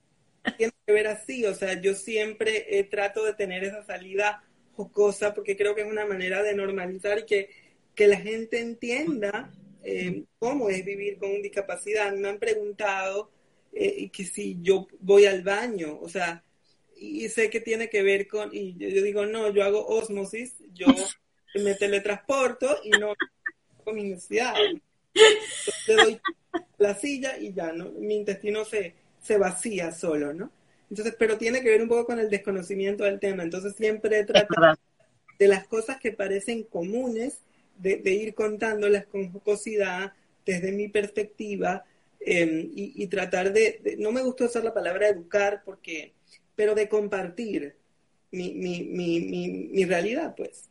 [0.58, 5.34] tiene que ver así, o sea, yo siempre eh, trato de tener esa salida jocosa
[5.34, 7.50] porque creo que es una manera de normalizar y que,
[7.96, 9.52] que la gente entienda
[9.84, 12.14] eh, cómo es vivir con discapacidad.
[12.14, 13.32] Me han preguntado
[13.74, 16.44] eh, que si yo voy al baño, o sea,
[16.96, 20.88] y sé que tiene que ver con, y yo, digo, no, yo hago osmosis, yo
[21.56, 23.14] me teletransporto y no
[23.84, 24.54] con mi necesidad.
[25.88, 26.22] Le doy
[26.78, 27.92] la silla y ya, ¿no?
[27.92, 30.52] Mi intestino se, se vacía solo, ¿no?
[30.90, 33.44] Entonces, pero tiene que ver un poco con el desconocimiento del tema.
[33.44, 34.78] Entonces, siempre trata
[35.38, 37.40] de las cosas que parecen comunes,
[37.78, 40.14] de, ir contándolas con jocosidad,
[40.46, 41.86] desde mi perspectiva,
[42.20, 46.14] em, y, tratar de, no me gusta usar la palabra educar, porque,
[46.56, 47.76] pero de compartir
[48.32, 50.69] mi, mi, mi, mi realidad, pues.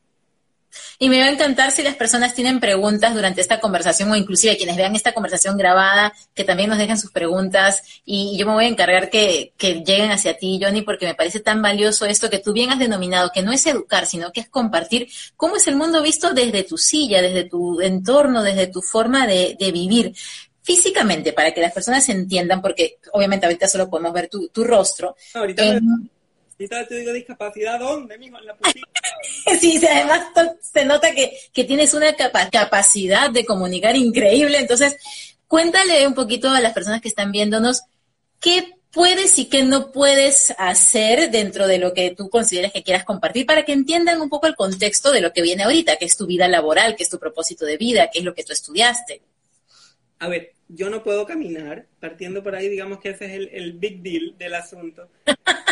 [0.98, 4.56] Y me va a encantar si las personas tienen preguntas durante esta conversación o inclusive
[4.56, 8.64] quienes vean esta conversación grabada, que también nos dejen sus preguntas y yo me voy
[8.64, 12.52] a encargar que, lleguen hacia ti, Johnny, porque me parece tan valioso esto que tú
[12.52, 16.02] bien has denominado, que no es educar, sino que es compartir cómo es el mundo
[16.02, 20.14] visto desde tu silla, desde tu entorno, desde tu forma de, vivir
[20.62, 25.14] físicamente, para que las personas entiendan, porque obviamente ahorita solo podemos ver tu, rostro.
[25.34, 25.80] Ahorita
[26.66, 28.38] te digo discapacidad, ¿dónde, mijo?
[28.38, 28.56] En la
[29.60, 30.26] sí, además
[30.60, 34.58] se nota que, tienes una capacidad de comunicar increíble.
[34.58, 34.96] Entonces,
[35.46, 37.82] cuéntale un poquito a las personas que están viéndonos
[38.40, 43.04] qué puedes y qué no puedes hacer dentro de lo que tú consideras que quieras
[43.04, 46.16] compartir para que entiendan un poco el contexto de lo que viene ahorita, que es
[46.16, 49.22] tu vida laboral, que es tu propósito de vida, que es lo que tú estudiaste.
[50.20, 53.72] A ver, yo no puedo caminar, partiendo por ahí, digamos que ese es el, el
[53.74, 55.08] big deal del asunto.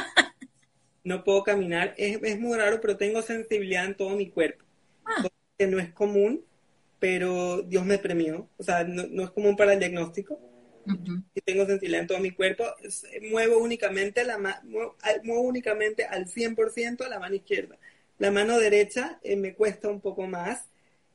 [1.06, 1.94] no puedo caminar.
[1.96, 4.64] Es, es, muy raro, pero tengo sensibilidad en todo mi cuerpo.
[5.04, 5.24] Ah.
[5.56, 6.44] Que no es común,
[6.98, 8.50] pero Dios me premió.
[8.56, 10.40] O sea, no, es común para el diagnóstico.
[11.34, 12.64] Y tengo sensibilidad en todo mi cuerpo.
[13.30, 17.78] Muevo únicamente, la muevo, muevo únicamente al 100% la mano izquierda.
[18.18, 20.64] La mano derecha eh, me cuesta un poco más,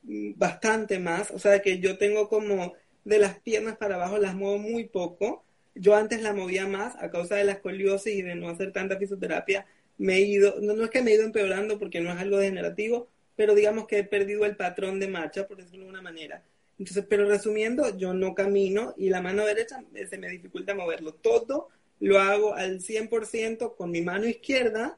[0.03, 1.31] mm, bastante más.
[1.31, 2.73] O sea, que yo tengo como
[3.03, 5.43] de las piernas para abajo las muevo muy poco.
[5.75, 8.97] Yo antes la movía más a causa de la escoliosis y de no hacer tanta
[8.97, 9.65] fisioterapia
[10.01, 13.07] me he ido, no, es que me he ido empeorando porque no es algo degenerativo,
[13.35, 16.43] pero digamos que he perdido el patrón de marcha, por decirlo de una manera.
[16.79, 21.13] Entonces, pero resumiendo, yo no camino y la mano derecha se me dificulta moverlo.
[21.13, 24.97] Todo lo hago al 100% con mi mano izquierda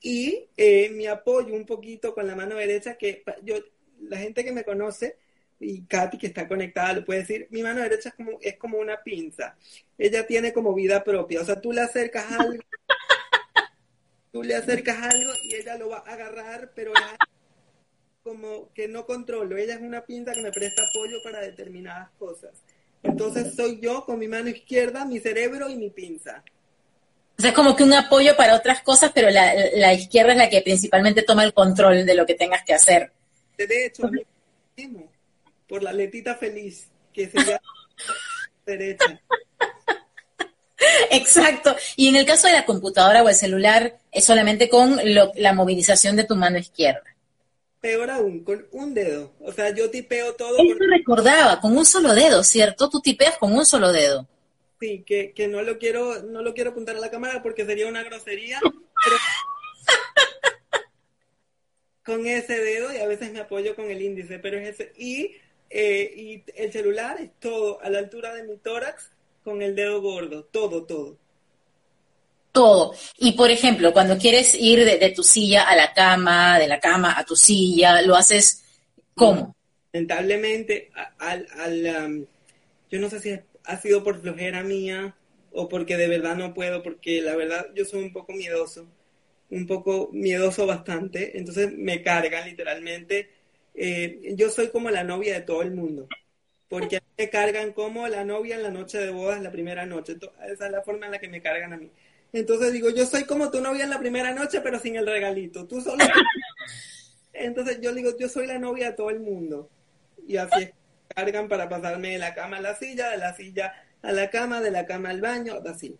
[0.00, 3.54] y eh, me apoyo un poquito con la mano derecha, que yo,
[4.00, 5.16] la gente que me conoce
[5.60, 8.78] y Katy que está conectada lo puede decir, mi mano derecha es como, es como
[8.78, 9.56] una pinza.
[9.96, 11.40] Ella tiene como vida propia.
[11.40, 12.62] O sea, tú le acercas algo,
[14.34, 17.00] tú le acercas algo y ella lo va a agarrar, pero es
[18.24, 19.56] como que no controlo.
[19.56, 22.50] Ella es una pinza que me presta apoyo para determinadas cosas.
[23.04, 26.42] Entonces soy yo con mi mano izquierda, mi cerebro y mi pinza.
[27.38, 30.38] O sea, es como que un apoyo para otras cosas, pero la, la izquierda es
[30.38, 33.12] la que principalmente toma el control de lo que tengas que hacer.
[33.56, 34.10] De hecho,
[35.68, 37.60] por la letita feliz, que se llama
[38.66, 39.20] derecha.
[41.10, 41.74] Exacto.
[41.96, 44.98] Y en el caso de la computadora o el celular, es solamente con
[45.34, 47.02] la movilización de tu mano izquierda.
[47.80, 49.32] Peor aún, con un dedo.
[49.40, 50.56] O sea, yo tipeo todo.
[50.58, 52.88] Eso recordaba, con un solo dedo, ¿cierto?
[52.88, 54.26] Tú tipeas con un solo dedo.
[54.80, 57.86] Sí, que, que no lo quiero, no lo quiero apuntar a la cámara porque sería
[57.86, 58.60] una grosería.
[59.04, 59.16] Pero
[62.04, 64.92] con ese dedo y a veces me apoyo con el índice, pero es ese.
[64.98, 65.36] Y
[65.76, 69.10] eh, y el celular es todo a la altura de mi tórax
[69.44, 71.16] con el dedo gordo, todo, todo.
[72.50, 72.94] Todo.
[73.18, 77.14] Y por ejemplo, cuando quieres ir de, tu silla a la cama, de la cama
[77.16, 78.64] a tu silla, ¿lo haces
[79.14, 79.54] cómo?
[79.92, 82.26] Lamentablemente, al, al um,
[82.90, 85.14] yo no sé si ha sido por flojera mía
[85.52, 88.86] o porque de verdad no puedo, porque la verdad yo soy un poco miedoso,
[89.50, 93.30] un poco miedoso bastante, entonces me cargan literalmente
[93.74, 96.08] eh, yo soy como la novia de todo el mundo,
[96.68, 100.16] porque me cargan como la novia en la noche de bodas, la primera noche.
[100.46, 101.90] Esa es la forma en la que me cargan a mí.
[102.32, 105.66] Entonces digo, yo soy como tu novia en la primera noche, pero sin el regalito.
[105.66, 106.04] Tú solo.
[107.32, 109.68] Entonces yo digo, yo soy la novia de todo el mundo.
[110.26, 110.70] Y así es,
[111.14, 113.72] cargan para pasarme de la cama a la silla, de la silla
[114.02, 115.96] a la cama, de la cama al baño, así.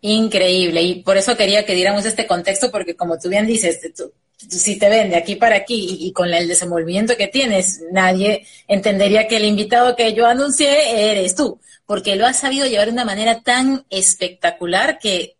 [0.00, 4.12] Increíble, y por eso quería que diéramos este contexto, porque como tú bien dices, tú,
[4.48, 9.28] si te ven de aquí para aquí y, con el desenvolvimiento que tienes, nadie entendería
[9.28, 13.04] que el invitado que yo anuncié eres tú, porque lo has sabido llevar de una
[13.04, 15.36] manera tan espectacular que,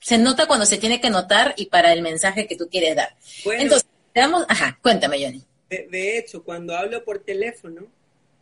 [0.00, 3.16] se nota cuando se tiene que notar y para el mensaje que tú quieres dar.
[3.44, 5.42] Entonces, damos, ajá, cuéntame, Johnny.
[5.68, 7.86] De, hecho, cuando hablo por teléfono,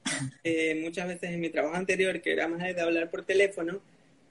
[0.45, 3.81] eh, muchas veces en mi trabajo anterior, que era más de hablar por teléfono,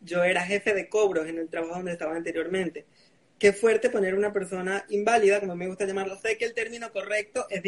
[0.02, 2.86] yo era jefe de cobros en el trabajo donde estaba anteriormente
[3.40, 6.18] qué fuerte poner una persona inválida, como me gusta llamarlo.
[6.18, 7.62] Sé que el término correcto es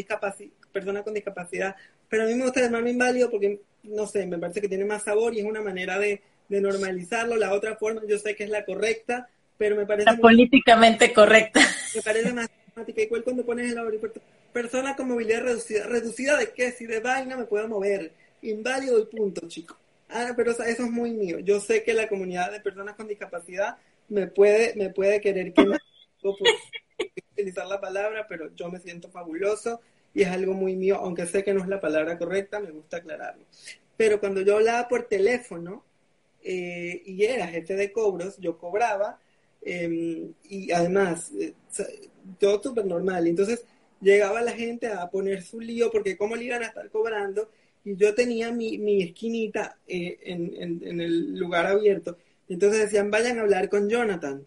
[0.71, 1.75] persona con discapacidad,
[2.09, 5.03] pero a mí me gusta llamarme inválido porque, no sé, me parece que tiene más
[5.03, 7.35] sabor y es una manera de, normalizarlo.
[7.35, 9.27] La otra forma yo sé que es la correcta,
[9.57, 10.09] pero me parece...
[10.09, 11.59] La políticamente correcta.
[11.93, 13.01] Me parece más temática.
[13.01, 14.21] Igual cuando pones el aeropuerto,
[14.53, 15.85] persona con movilidad reducida.
[15.85, 16.71] ¿Reducida de qué?
[16.71, 18.13] Si de vaina me puedo mover.
[18.43, 19.77] Inválido y punto, chico.
[20.09, 21.39] Ah, pero eso es muy mío.
[21.39, 23.77] Yo sé que la comunidad de personas con discapacidad
[24.09, 25.75] me puede, me puede querer que no
[27.31, 29.81] utilizar la palabra, pero yo me siento fabuloso
[30.13, 32.97] y es algo muy mío, aunque sé que no es la palabra correcta, me gusta
[32.97, 33.45] aclararlo.
[33.95, 35.83] Pero cuando yo hablaba por teléfono
[36.43, 39.19] eh, y era jefe de cobros, yo cobraba
[39.61, 41.53] em, y además, eh,
[42.39, 43.27] todo súper normal.
[43.27, 43.63] Entonces
[44.01, 47.49] llegaba la gente a poner su lío porque cómo le iban a estar cobrando
[47.83, 52.17] y yo tenía mi, mi esquinita eh, en, en el lugar abierto
[52.49, 54.45] entonces decían, vayan a hablar con Jonathan.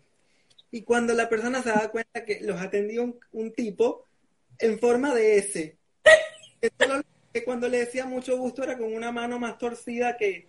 [0.70, 4.06] Y cuando la persona se daba cuenta que los atendía un, tipo
[4.58, 5.76] en forma de S,
[7.32, 10.48] que, cuando le decía mucho gusto era con una mano más torcida que,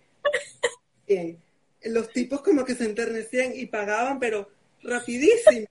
[1.84, 4.48] los tipos como que se enternecían y pagaban, pero
[4.82, 5.66] rapidísimo.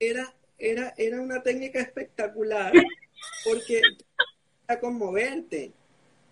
[0.00, 2.72] Era, era, era una técnica espectacular
[3.44, 3.82] porque
[4.66, 5.72] era conmoverte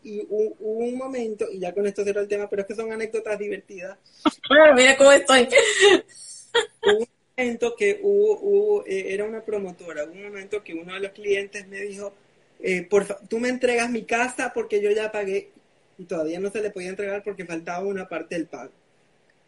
[0.06, 2.92] y hubo, un momento, y ya con esto cierro el tema, pero es que son
[2.92, 3.98] anécdotas divertidas.
[4.76, 5.48] mira cómo estoy.
[6.84, 11.00] Hubo un momento que hubo, eh, era una promotora, hubo un momento que uno de
[11.00, 12.14] los clientes me dijo,
[12.60, 15.50] eh, por tú me entregas mi casa porque yo ya pagué
[15.98, 18.70] y todavía no se le podía entregar porque faltaba una parte del pago.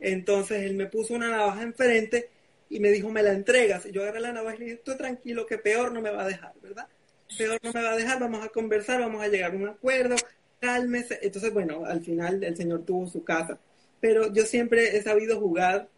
[0.00, 2.30] Entonces él me puso una navaja enfrente
[2.68, 3.86] y me dijo, me la entregas.
[3.86, 6.24] Y yo agarré la navaja y le dije, tú tranquilo, que peor no me va
[6.24, 6.88] a dejar, ¿verdad?
[7.36, 10.16] Peor no me va a dejar, vamos a conversar, vamos a llegar a un acuerdo,
[10.60, 11.18] cálmese.
[11.22, 13.58] Entonces, bueno, al final el Señor tuvo su casa.
[14.00, 15.88] Pero yo siempre he sabido jugar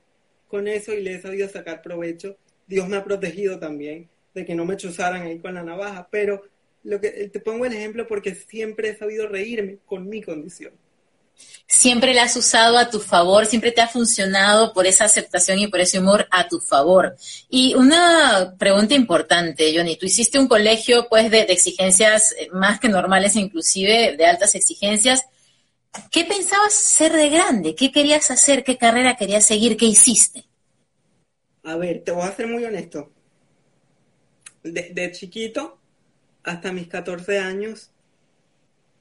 [0.48, 2.36] con eso y le he sabido sacar provecho.
[2.66, 6.08] Dios me ha protegido también de que no me chuzaran ahí con la navaja.
[6.10, 6.42] Pero
[6.82, 10.72] lo que te pongo el ejemplo porque siempre he sabido reírme con mi condición.
[11.66, 15.68] Siempre la has usado a tu favor, siempre te ha funcionado por esa aceptación y
[15.68, 17.16] por ese humor a tu favor.
[17.48, 22.88] Y una pregunta importante, Johnny, tú hiciste un colegio pues de, de exigencias más que
[22.88, 25.24] normales, inclusive de altas exigencias.
[26.10, 27.74] ¿Qué pensabas ser de grande?
[27.74, 28.64] ¿Qué querías hacer?
[28.64, 29.76] ¿Qué carrera querías seguir?
[29.76, 30.44] ¿Qué hiciste?
[31.64, 33.12] A ver, te voy a ser muy honesto.
[34.62, 35.78] De, chiquito
[36.42, 37.90] hasta mis 14 años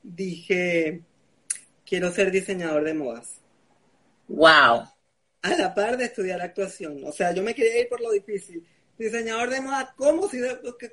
[0.04, 1.02] dije,
[1.90, 3.42] quiero ser diseñador de modas.
[4.28, 4.84] Wow.
[5.42, 7.04] A la par de estudiar actuación.
[7.04, 8.64] O sea, yo me quería ir por lo difícil.
[8.98, 10.30] Diseñador de modas, ¿cómo?
[10.30, 10.40] Si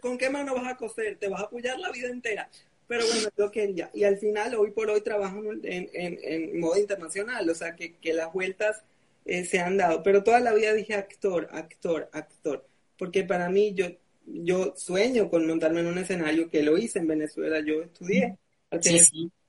[0.00, 1.18] ¿Con qué mano vas a coser?
[1.18, 2.48] Te vas a apoyar la vida entera.
[2.88, 3.90] Pero bueno, yo quería.
[3.92, 7.48] Y al final, hoy por hoy, trabajo en, en, moda internacional.
[7.50, 8.82] O sea, que, que las vueltas
[9.26, 10.02] eh, se han dado.
[10.02, 12.64] Pero toda la vida dije actor, actor, actor.
[12.96, 13.88] Porque para mí, yo,
[14.24, 17.60] yo sueño con montarme en un escenario que lo hice en Venezuela.
[17.60, 18.38] Yo estudié.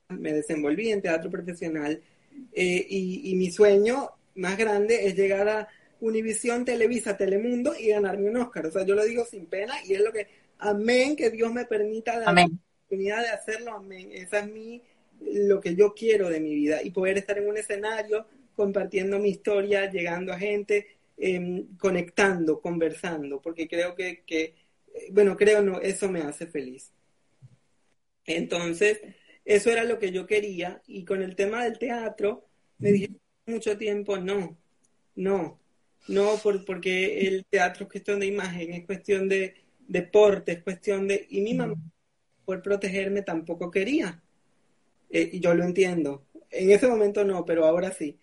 [0.08, 2.00] Me desenvolví en teatro profesional.
[2.52, 5.68] Eh, y, y mi sueño más grande es llegar a
[6.00, 8.66] Univisión, Televisa, Telemundo y ganarme un Oscar.
[8.66, 11.64] O sea, yo lo digo sin pena y es lo que, amén, que Dios me
[11.64, 14.10] permita la oportunidad de hacerlo, amén.
[14.12, 14.82] Esa es mi,
[15.20, 19.30] lo que yo quiero de mi vida y poder estar en un escenario compartiendo mi
[19.30, 24.54] historia, llegando a gente, em, conectando, conversando, porque creo que, que,
[25.10, 26.92] bueno, creo no, eso me hace feliz.
[28.24, 29.00] Entonces,
[29.48, 32.44] eso era lo que yo quería y con el tema del teatro,
[32.76, 33.08] me dije
[33.46, 34.58] mucho tiempo, no,
[35.16, 35.58] no,
[36.06, 39.54] no, por, porque el teatro es cuestión de imagen, es cuestión de
[39.86, 41.26] deporte, es cuestión de...
[41.30, 41.76] Y mi mamá,
[42.44, 44.20] por protegerme, tampoco quería.
[45.08, 46.26] Eh, y yo lo entiendo.
[46.50, 48.18] En ese momento no, pero ahora sí.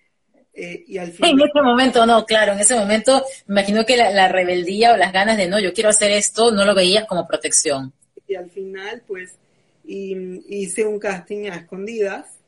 [0.53, 1.31] Eh, y al final...
[1.31, 5.11] En ese momento no, claro, en ese momento me imagino que la, rebeldía o las
[5.11, 7.91] ganas de no, yo quiero hacer esto, no lo veías como protección.
[8.27, 9.39] Y al final, pues,
[9.87, 12.39] hice un casting a escondidas,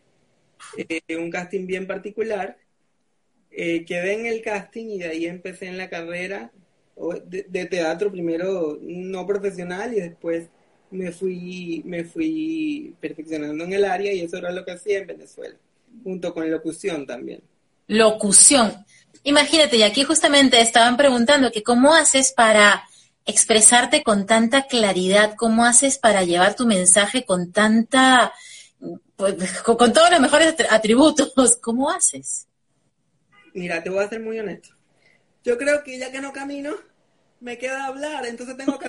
[0.78, 2.58] eh, un casting bien particular,
[3.52, 6.52] eh, quedé en el casting y de ahí empecé en la carrera
[7.26, 10.50] de, de, teatro, primero no profesional y después
[10.90, 15.08] me fui, me fui perfeccionando en el área y eso era lo que hacía en
[15.08, 15.56] Venezuela,
[16.04, 17.42] junto con locución también
[17.88, 18.86] locución.
[19.24, 22.84] Imagínate, y aquí justamente estaban preguntando que cómo haces para
[23.28, 28.34] expresarte con tanta claridad, cómo haces para llevar tu mensaje con tanta,
[29.16, 32.48] pues, con, todos los mejores atributos, ¿cómo haces?
[33.54, 34.70] Mira, te voy a ser muy honesto.
[35.44, 36.74] Yo creo que ya que no camino,
[37.40, 38.88] me queda hablar, entonces tengo que...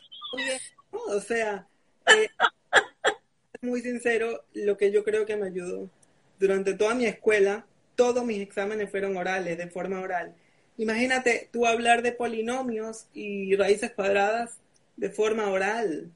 [0.92, 1.66] O sea,
[2.06, 2.28] eh,
[3.62, 5.90] muy sincero, lo que yo creo que me ayudó
[6.38, 7.66] durante toda mi escuela
[7.98, 10.32] todos mis exámenes fueron orales, de forma oral.
[10.78, 14.58] Imagínate tú hablar de polinomios y raíces cuadradas
[14.96, 16.10] de forma oral.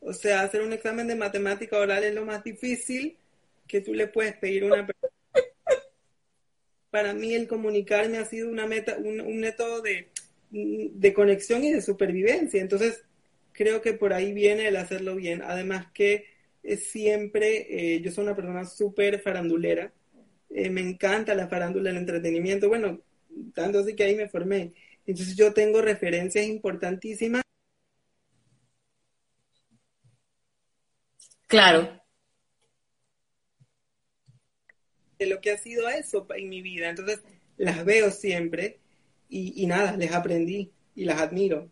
[0.00, 3.16] O sea, hacer un examen de matemática oral es lo más difícil
[3.66, 5.12] que tú le puedes pedir a una persona.
[6.90, 10.08] Para mí el comunicarme ha sido una meta, un, método de,
[10.50, 12.60] de conexión y de supervivencia.
[12.60, 13.04] Entonces,
[13.52, 15.42] creo que por ahí viene el hacerlo bien.
[15.42, 16.26] Además que
[16.76, 19.92] siempre, eh, yo soy una persona súper farandulera
[20.50, 23.00] eh, me encanta la farándula, el entretenimiento, bueno,
[23.54, 24.74] tanto así que ahí me formé.
[25.06, 27.42] Entonces yo tengo referencias importantísimas.
[31.46, 32.02] Claro.
[35.18, 36.90] De lo que ha sido eso en mi vida.
[36.90, 37.22] Entonces
[37.56, 38.80] las veo siempre
[39.28, 41.70] y, y nada, les aprendí y las admiro.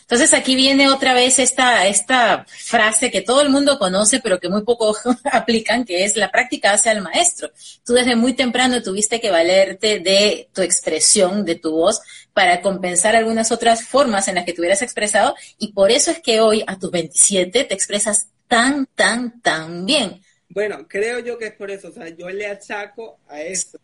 [0.00, 4.48] Entonces aquí viene otra vez esta, esta frase que todo el mundo conoce, pero que
[4.48, 4.96] muy poco
[5.32, 7.50] aplican, que es la práctica hace al maestro.
[7.84, 12.00] Tú desde muy temprano tuviste que valerte de tu expresión, de tu voz,
[12.32, 16.20] para compensar algunas otras formas en las que te hubieras expresado, y por eso es
[16.20, 20.22] que hoy, a tus 27, te expresas tan, tan, tan bien.
[20.48, 23.78] Bueno, creo yo que es por eso, o sea, yo le achaco a eso.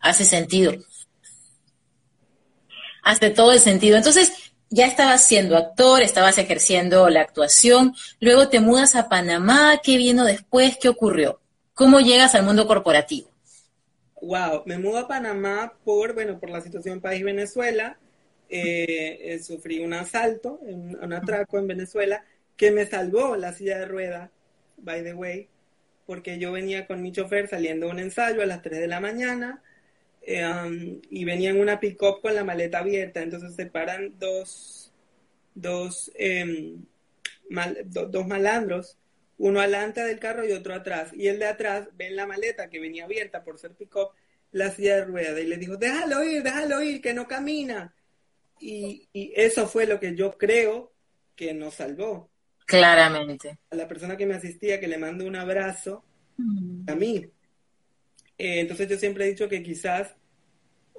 [0.00, 0.72] Hace sentido.
[3.02, 3.96] Hace todo el sentido.
[3.96, 4.32] Entonces,
[4.70, 10.24] ya estabas siendo actor, estabas ejerciendo la actuación, luego te mudas a Panamá, ¿qué vino
[10.24, 10.76] después?
[10.80, 11.40] ¿Qué ocurrió?
[11.74, 13.28] ¿Cómo llegas al mundo corporativo?
[14.22, 17.98] Wow, me mudo a Panamá por, bueno, por la situación país Venezuela.
[18.48, 22.24] Eh, eh, sufrí un asalto, un atraco en Venezuela,
[22.56, 24.30] que me salvó la silla de ruedas,
[24.78, 25.48] by the way,
[26.06, 29.62] porque yo venía con mi chofer saliendo un ensayo a las 3 de la mañana,
[30.26, 34.92] eh, y venía en una pick-up con la maleta abierta, entonces se paran dos,
[35.54, 36.84] dos, em,
[37.48, 38.98] dos malandros,
[39.38, 42.68] uno adelante del carro y otro atrás, y el de atrás ve en la maleta
[42.68, 44.08] que venía abierta por ser pick-up
[44.50, 47.94] la silla de rueda y le dijo, déjalo ir, déjalo ir, que no camina.
[48.58, 50.92] Y, y eso fue lo que yo creo
[51.36, 52.30] que nos salvó.
[52.64, 53.58] Claramente.
[53.70, 56.02] A la persona que me asistía, que le mando un abrazo,
[56.36, 56.90] mm.
[56.90, 57.30] a mí,
[58.38, 60.14] Eh, entonces yo siempre he dicho que quizás,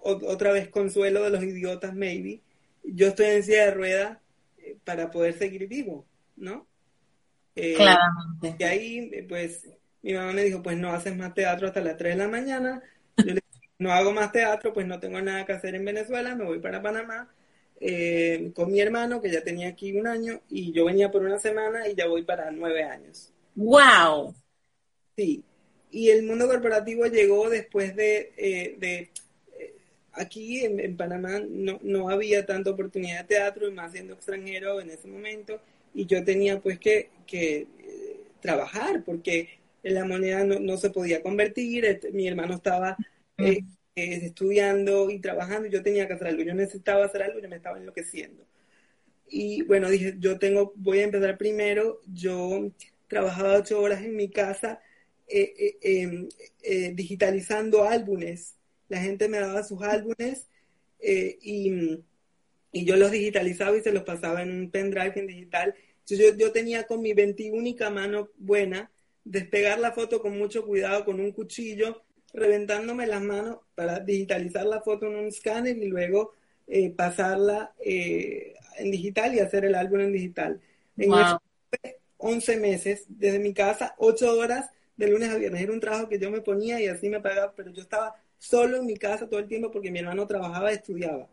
[0.01, 2.41] otra vez consuelo de los idiotas, maybe,
[2.83, 4.17] yo estoy en silla de ruedas
[4.57, 6.67] eh, para poder seguir vivo, ¿no?
[7.55, 8.55] Eh, Claramente.
[8.59, 9.67] Y ahí, pues,
[10.01, 12.81] mi mamá me dijo, pues no haces más teatro hasta las 3 de la mañana.
[13.17, 16.35] Yo le dije, no hago más teatro, pues no tengo nada que hacer en Venezuela,
[16.35, 17.29] me voy para Panamá
[17.79, 21.39] eh, con mi hermano, que ya tenía aquí un año, y yo venía por una
[21.39, 23.33] semana y ya voy para nueve años.
[23.55, 24.35] ¡Wow!
[25.15, 25.43] Sí,
[25.91, 29.09] y el mundo corporativo llegó después de, eh, de
[29.59, 29.73] eh,
[30.13, 34.89] aquí en, Panamá no, no había tanta oportunidad de teatro, y más siendo extranjero en
[34.89, 35.61] ese momento,
[35.93, 37.67] y yo tenía pues que, que
[38.41, 39.49] trabajar, porque
[39.83, 42.97] la moneda no, no se podía convertir, este, mi hermano estaba
[43.95, 47.77] estudiando y trabajando, yo tenía que hacer algo, yo necesitaba hacer algo, yo me estaba
[47.77, 48.45] enloqueciendo.
[49.29, 52.71] Y bueno, dije, yo tengo, voy a empezar primero, yo
[53.07, 54.79] trabajaba ocho horas en mi casa
[55.27, 56.29] eh, eh, em,
[56.63, 58.55] eh, digitalizando álbumes.
[58.89, 60.47] La gente me daba sus álbumes
[60.99, 61.99] y,
[62.71, 65.75] y, yo los digitalizaba y se los pasaba en un pendrive en digital.
[65.99, 68.89] Entonces yo, yo tenía con mi 21 mano buena
[69.23, 72.01] despegar la foto con mucho cuidado con un cuchillo
[72.33, 76.33] reventándome las manos para digitalizar la foto en un escáner y luego
[76.67, 80.61] eh, pasarla eh, en digital y hacer el álbum en digital.
[80.97, 81.11] En
[82.17, 85.61] 11 meses desde mi casa, 8 horas de lunes a viernes.
[85.61, 88.77] Era un trabajo que yo me ponía y así me pagaba, pero yo estaba solo
[88.77, 91.27] en mi casa todo el tiempo porque mi hermano trabajaba y estudiaba.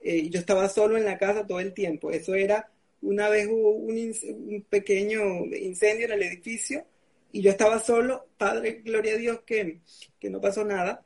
[0.00, 2.10] Eh, y yo estaba solo en la casa todo el tiempo.
[2.10, 2.70] Eso era,
[3.02, 6.84] una vez hubo un, pequeño incendio en el edificio
[7.32, 9.80] y yo estaba solo, Padre, gloria a Dios que,
[10.22, 11.04] no pasó nada,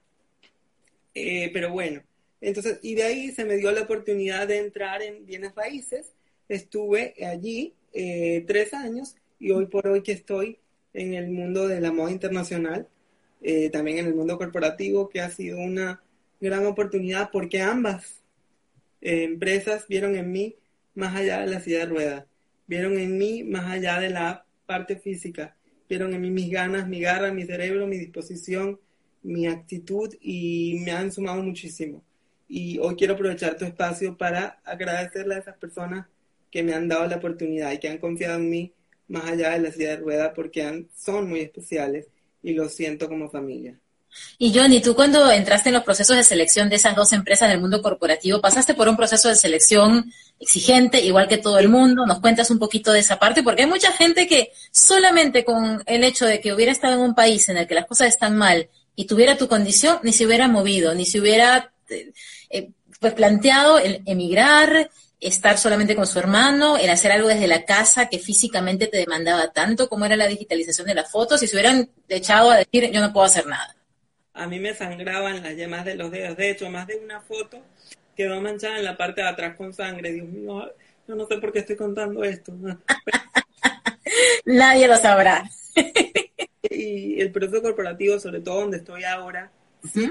[1.15, 2.03] eh, pero bueno,
[2.41, 6.13] entonces, y de ahí se me dio la oportunidad de entrar en bienes raíces,
[6.49, 10.59] estuve allí eh, tres años y hoy por hoy que estoy
[10.95, 12.89] en el mundo de la moda internacional,
[13.43, 16.03] eh, también en el mundo corporativo, que ha sido una
[16.41, 18.23] gran oportunidad porque ambas
[19.01, 20.57] empresas vieron en mí
[20.95, 22.25] más allá de la silla de ruedas,
[22.67, 25.57] vieron en mí más allá de la parte física,
[25.89, 28.79] vieron en mí mis ganas, mi garra, mi cerebro, mi disposición,
[29.23, 32.03] mi actitud y me han sumado muchísimo.
[32.49, 36.07] Y hoy quiero aprovechar tu espacio para agradecerle a esas personas
[36.51, 38.73] que me han dado la oportunidad y que han confiado en mí
[39.13, 42.07] más allá de la silla de ruedas porque son muy especiales
[42.43, 43.79] y los siento como familia.
[44.39, 47.61] Y Johnny, tú cuando entraste en los procesos de selección de esas dos empresas del
[47.61, 52.05] mundo corporativo, pasaste por un proceso de selección exigente, igual que todo el mundo.
[52.05, 56.05] Nos cuentas un poquito de esa parte, porque hay mucha gente que solamente con el
[56.05, 58.69] hecho de que hubiera estado en un país en el que las cosas están mal
[58.97, 62.13] y tuviera tu condición, ni se hubiera movido, ni se hubiera eh,
[62.51, 64.91] eh, pues planteado el emigrar,
[65.23, 69.53] estar solamente con su hermano, el hacer algo desde la casa que físicamente te demandaba
[69.53, 73.01] tanto como era la digitalización de las fotos, y se hubieran echado a decir yo
[73.01, 73.75] no puedo hacer nada
[74.35, 76.37] a mí me sangraban las yemas de los dedos.
[76.37, 77.63] De hecho, más de una foto
[78.17, 80.13] quedó manchada en la parte de atrás con sangre.
[80.13, 80.73] Dios mío,
[81.07, 82.53] yo no sé por qué estoy contando esto.
[84.45, 85.49] Nadie lo sabrá.
[86.63, 89.51] y el proceso corporativo, sobre todo donde estoy ahora,
[89.93, 90.11] sí,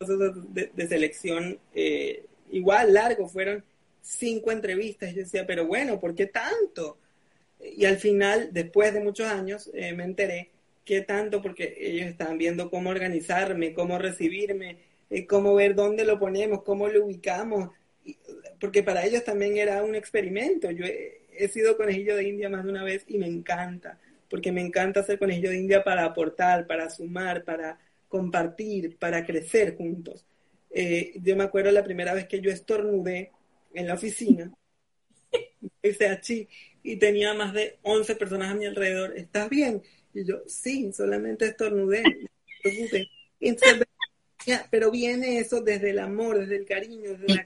[0.00, 3.64] de, selección eh, igual largo, fueron
[4.02, 5.12] cinco entrevistas.
[5.14, 6.98] Yo decía, pero bueno, ¿por qué tanto?
[7.60, 10.50] Y al final, después de muchos años, eh, me enteré
[10.84, 14.78] qué tanto, porque ellos estaban viendo cómo organizarme, cómo recibirme,
[15.10, 17.70] eh, cómo ver dónde lo ponemos, cómo lo ubicamos,
[18.60, 20.70] porque para ellos también era un experimento.
[20.70, 24.60] Yo he, sido conejillo de India más de una vez y me encanta, porque me
[24.60, 27.78] encanta ser conejillo de India para aportar, para sumar, para
[28.08, 30.24] compartir, para crecer juntos.
[30.70, 33.30] Eh, yo me acuerdo la primera vez que yo estornudé
[33.72, 34.52] en la oficina,
[36.82, 39.16] y tenía más de 11 personas a mi alrededor.
[39.16, 39.82] ¿Estás bien?
[40.14, 42.02] Y yo, sí, solamente estornudé.
[44.70, 47.44] pero viene eso desde el amor, desde el cariño, desde la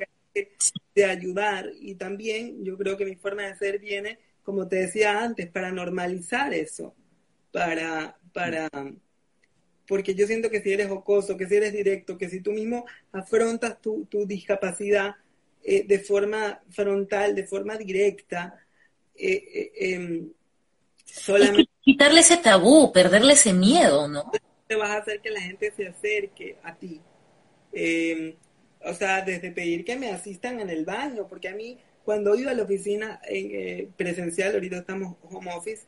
[0.95, 1.71] de ayudar.
[1.81, 5.73] Y también yo creo que mi forma de ser viene, como te decía antes, para
[5.73, 6.95] normalizar eso.
[7.51, 8.69] Para, para,
[9.87, 12.87] porque yo siento que si eres jocoso, que si eres directo, que si tú mismo
[13.13, 15.17] afrontas tu, tu discapacidad
[15.63, 18.59] eh, de forma frontal, de forma directa,
[19.15, 20.31] eh, eh, em,
[21.05, 24.31] solamente quitarle ese tabú, perderle ese miedo, ¿no?
[24.67, 27.01] Te vas a hacer que la gente se acerque a ti.
[27.73, 28.35] Em,
[28.85, 32.51] o sea, desde pedir que me asistan en el baño, porque a mí cuando iba
[32.51, 35.85] a la oficina eh, presencial, ahorita estamos home office,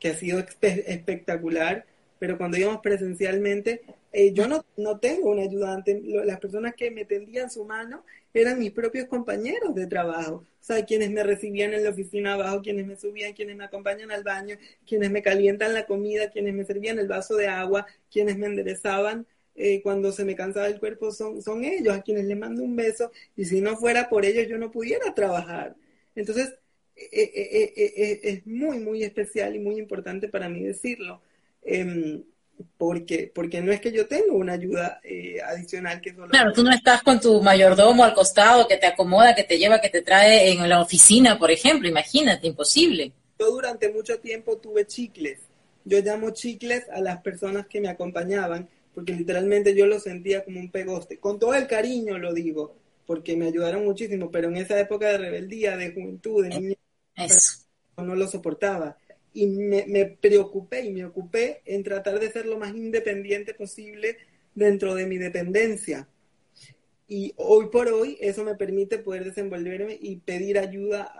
[0.00, 1.84] que ha sido espectacular,
[2.18, 7.04] pero cuando íbamos presencialmente, eh, yo no, no tengo un ayudante, las personas que me
[7.04, 11.84] tendían su mano eran mis propios compañeros de trabajo, o sea, quienes me recibían en
[11.84, 14.56] la oficina abajo, quienes me subían, quienes me acompañan al baño,
[14.86, 19.26] quienes me calientan la comida, quienes me servían el vaso de agua, quienes me enderezaban
[19.60, 22.76] eh, cuando se me cansaba el cuerpo son, son ellos a quienes les mando un
[22.76, 25.74] beso y si no fuera por ellos yo no pudiera trabajar.
[26.14, 26.54] Entonces,
[26.96, 31.22] eh, eh, es muy, muy especial y muy importante para mí decirlo.
[32.76, 35.00] Porque, porque no es que yo tenga una ayuda
[35.46, 36.28] adicional que solo...
[36.28, 39.80] Claro, tú no estás con tu mayordomo al costado que te acomoda, que te lleva,
[39.80, 43.12] que te trae en la oficina, por ejemplo, imagínate, imposible.
[43.38, 45.38] Yo durante mucho tiempo tuve chicles.
[45.84, 50.58] Yo llamo chicles a las personas que me acompañaban, porque literalmente yo lo sentía como
[50.58, 51.18] un pegoste.
[51.18, 52.74] Con todo el cariño lo digo,
[53.06, 58.14] porque me ayudaron muchísimo, pero en esa época de rebeldía, de juventud, de niñez, no
[58.14, 58.96] lo soportaba.
[59.32, 64.16] Y me, preocupé y me ocupé en tratar de ser lo más independiente posible
[64.54, 66.08] dentro de mi dependencia.
[67.06, 71.12] Y hoy por hoy eso me permite poder desenvolverme y pedir ayuda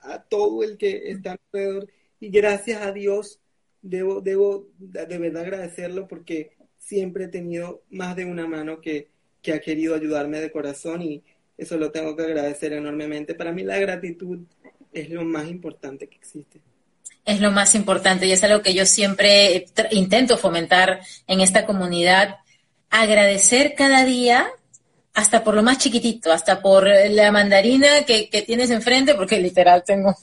[0.00, 1.88] a, todo el que está alrededor.
[2.20, 3.40] Y gracias a Dios
[3.82, 9.08] debo, debo de verdad agradecerlo porque siempre he tenido más de una mano que,
[9.42, 11.22] que ha querido ayudarme de corazón y
[11.58, 13.34] eso lo tengo que agradecer enormemente.
[13.34, 14.40] Para mí la gratitud
[14.92, 16.60] es lo más importante que existe.
[17.26, 22.36] Es lo más importante y es algo que yo siempre intento fomentar en esta comunidad.
[22.88, 24.48] Agradecer cada día
[25.12, 29.82] hasta por lo más chiquitito, hasta por la mandarina que, que tienes enfrente, porque literal
[29.84, 30.16] tengo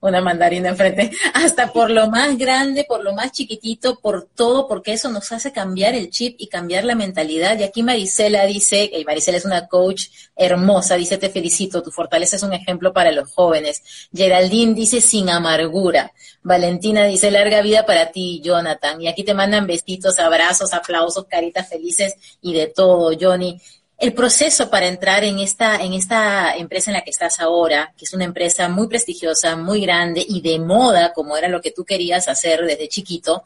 [0.00, 4.92] una mandarina enfrente, hasta por lo más grande, por lo más chiquitito, por todo, porque
[4.92, 7.58] eso nos hace cambiar el chip y cambiar la mentalidad.
[7.58, 12.36] Y aquí Marisela dice, y Marisela es una coach hermosa, dice, te felicito, tu fortaleza
[12.36, 13.82] es un ejemplo para los jóvenes.
[14.14, 16.12] Geraldine dice, sin amargura.
[16.42, 19.00] Valentina dice, larga vida para ti, Jonathan.
[19.00, 23.60] Y aquí te mandan besitos, abrazos, aplausos, caritas felices y de todo, Johnny
[23.98, 28.04] el proceso para entrar en esta, en esta empresa en la que estás ahora, que
[28.04, 31.84] es una empresa muy prestigiosa, muy grande y de moda, como era lo que tú
[31.84, 33.44] querías hacer desde chiquito,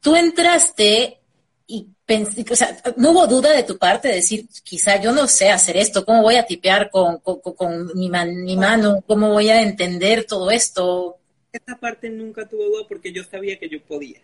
[0.00, 1.18] tú entraste
[1.66, 5.26] y pensé, o sea, no hubo duda de tu parte de decir, quizá yo no
[5.26, 9.02] sé hacer esto, ¿cómo voy a tipear con, con, mi, mi mano?
[9.06, 11.16] ¿Cómo voy a entender todo esto?
[11.50, 14.20] Esta parte nunca tuve duda porque yo sabía que yo podía.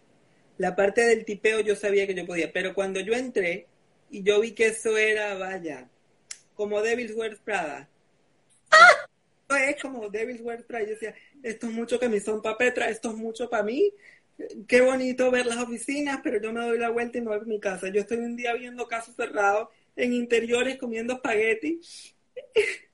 [0.58, 3.66] La parte del tipeo yo sabía que yo podía, pero cuando yo entré,
[4.10, 5.88] y yo vi que eso era, vaya,
[6.54, 7.88] como Devil's Wears Prada.
[9.48, 10.84] Es como Devil's Wears Prada.
[10.84, 13.92] Yo decía, esto es mucho que me son para Petra, esto es mucho para mí.
[14.66, 17.42] Qué bonito ver las oficinas, pero yo me doy la vuelta y me voy a
[17.42, 17.88] mi casa.
[17.88, 21.80] Yo estoy un día viendo casos cerrados en interiores comiendo espagueti.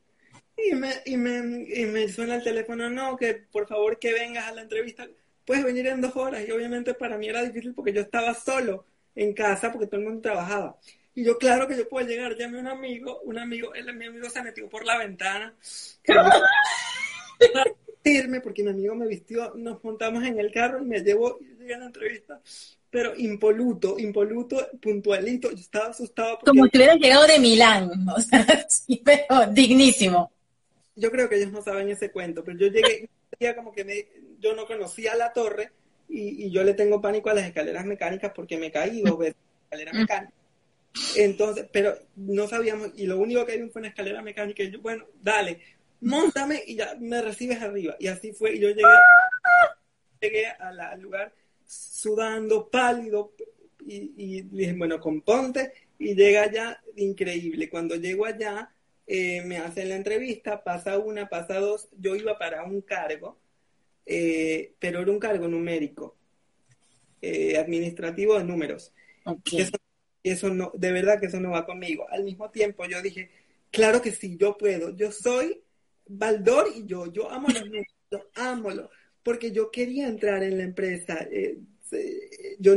[0.58, 4.46] Y me, y, me, y me suena el teléfono, no, que por favor que vengas
[4.46, 5.06] a la entrevista.
[5.44, 6.48] Puedes venir en dos horas.
[6.48, 10.06] Y obviamente para mí era difícil porque yo estaba solo en casa porque todo el
[10.06, 10.78] mundo trabajaba.
[11.16, 14.04] Y yo, claro que yo puedo llegar, llamé a un amigo, un amigo, él, mi
[14.04, 15.56] amigo se metió por la ventana.
[18.04, 21.74] irme porque mi amigo me vistió, nos montamos en el carro y me llevó, llegué
[21.74, 22.38] a la entrevista,
[22.90, 26.38] pero impoluto, impoluto, puntualito, yo estaba asustado.
[26.44, 30.30] Como si hubieras llegado de Milán, o sea, sí, pero dignísimo.
[30.94, 33.08] Yo creo que ellos no saben ese cuento, pero yo llegué,
[33.56, 34.06] como que me,
[34.38, 35.72] yo no conocía la torre
[36.10, 39.36] y, y, yo le tengo pánico a las escaleras mecánicas porque me caí dos veces
[39.64, 40.35] escaleras mecánicas
[41.16, 44.80] entonces, pero no sabíamos, y lo único que hay fue una escalera mecánica, y yo,
[44.80, 45.60] bueno, dale,
[46.00, 47.96] montame y ya me recibes arriba.
[47.98, 48.88] Y así fue, y yo llegué,
[50.20, 51.34] llegué al lugar
[51.66, 53.32] sudando, pálido,
[53.80, 57.70] y, dije, bueno, componte, y llega allá, increíble.
[57.70, 58.70] Cuando llego allá,
[59.06, 63.38] eh, me hacen la entrevista, pasa una, pasa dos, yo iba para un cargo,
[64.04, 66.16] eh, pero era un cargo numérico,
[67.22, 68.92] eh, administrativo de números
[69.52, 69.76] eso
[70.52, 72.06] no, de verdad que eso no va conmigo.
[72.10, 73.30] Al mismo tiempo yo dije,
[73.70, 75.62] claro que sí, yo puedo, yo soy
[76.08, 77.86] Baldor y yo, yo amo los números,
[78.34, 78.90] ámolo,
[79.22, 81.58] porque yo quería entrar en la empresa, eh,
[82.58, 82.74] yo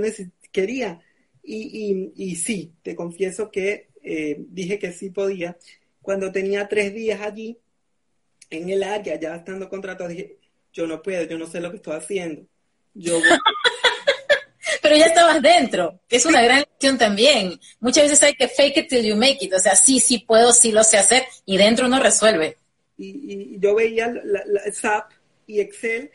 [0.52, 1.00] quería,
[1.44, 5.58] y, y, sí, te confieso que eh, dije que sí podía.
[6.02, 7.58] Cuando tenía tres días allí,
[8.50, 10.38] en el área, ya estando contratado, dije,
[10.74, 12.46] yo no puedo, yo no sé lo que estoy haciendo.
[12.94, 13.20] Yo
[14.82, 17.60] pero ya estabas dentro, que es una gran lección también.
[17.80, 20.52] Muchas veces hay que fake it till you make it, o sea, sí, sí puedo,
[20.54, 22.58] sí lo sé hacer, y dentro no resuelve.
[22.98, 25.12] Y, yo veía la, SAP
[25.48, 26.12] y Excel,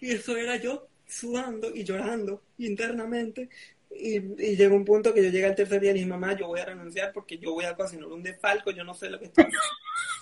[0.00, 3.48] y eso era yo sudando y llorando internamente.
[3.90, 6.48] Y, y, llegó un punto que yo llegué al tercer día y dije, mamá, yo
[6.48, 9.26] voy a renunciar porque yo voy a cocinar un defalco, yo no sé lo que
[9.26, 9.60] está haciendo.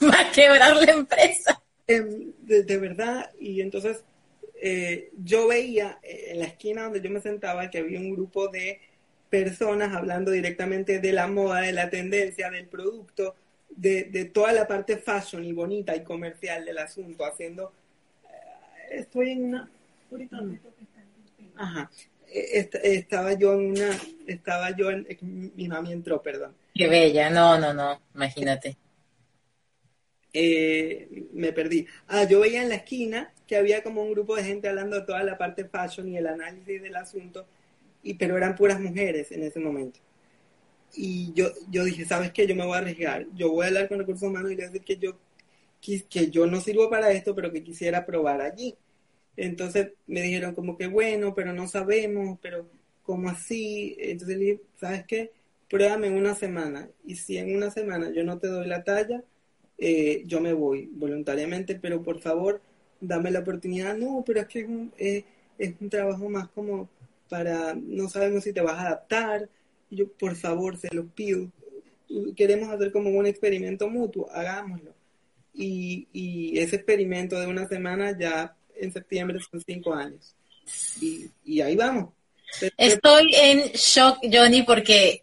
[0.15, 1.63] Va a quebrar la empresa.
[1.87, 4.05] Em, de, verdad, y entonces
[4.65, 8.47] eh, yo veía eh, en la esquina donde yo me sentaba que había un grupo
[8.47, 8.81] de
[9.29, 13.35] personas hablando directamente de la moda, de la tendencia, del producto,
[13.71, 17.73] de, toda la parte fashion y bonita y comercial del asunto, haciendo...
[18.25, 19.69] Eh, estoy en una...
[20.13, 20.39] Ahorita
[21.57, 21.91] Ajá.
[22.29, 23.99] eh, estaba yo en una,
[24.29, 25.07] estaba yo en,
[25.57, 26.55] mi mami entró, perdón.
[26.73, 28.77] Qué bella, no, no, no, imagínate.
[30.33, 31.87] Eh, me perdí.
[32.07, 35.23] Ah, yo veía en la esquina que había como un grupo de gente hablando toda
[35.23, 37.45] la parte fashion y el análisis del asunto,
[38.03, 40.01] y, pero eran puras mujeres en ese momento.
[40.95, 42.47] Y yo, yo dije, ¿sabes qué?
[42.47, 43.27] Yo me voy a arriesgar.
[43.35, 45.19] Yo voy a hablar con recursos humanos y le voy a decir que yo,
[46.09, 48.75] que yo no sirvo para esto, pero que quisiera probar allí.
[49.37, 52.67] Entonces me dijeron como que bueno, pero no sabemos, pero
[53.03, 53.97] como así.
[53.99, 55.31] Entonces le dije, ¿sabes qué?
[55.69, 56.89] Pruébame una semana.
[57.05, 59.23] Y si en una semana yo no te doy la talla,
[59.77, 62.63] eh, yo me voy voluntariamente, pero por favor,
[63.03, 63.97] dame la oportunidad.
[63.97, 65.25] No, pero es que es un, eh,
[65.59, 66.89] es un trabajo más como
[67.29, 69.49] para, no sabemos si te vas a adaptar.
[69.91, 71.51] Yo, por favor, se los pido.
[72.37, 74.95] Queremos hacer como un experimento mutuo, hagámoslo.
[75.55, 80.35] Y, y ese experimento de una semana ya en septiembre son cinco años.
[81.01, 82.11] Y, y ahí vamos.
[82.77, 85.23] Estoy en shock, Johnny, porque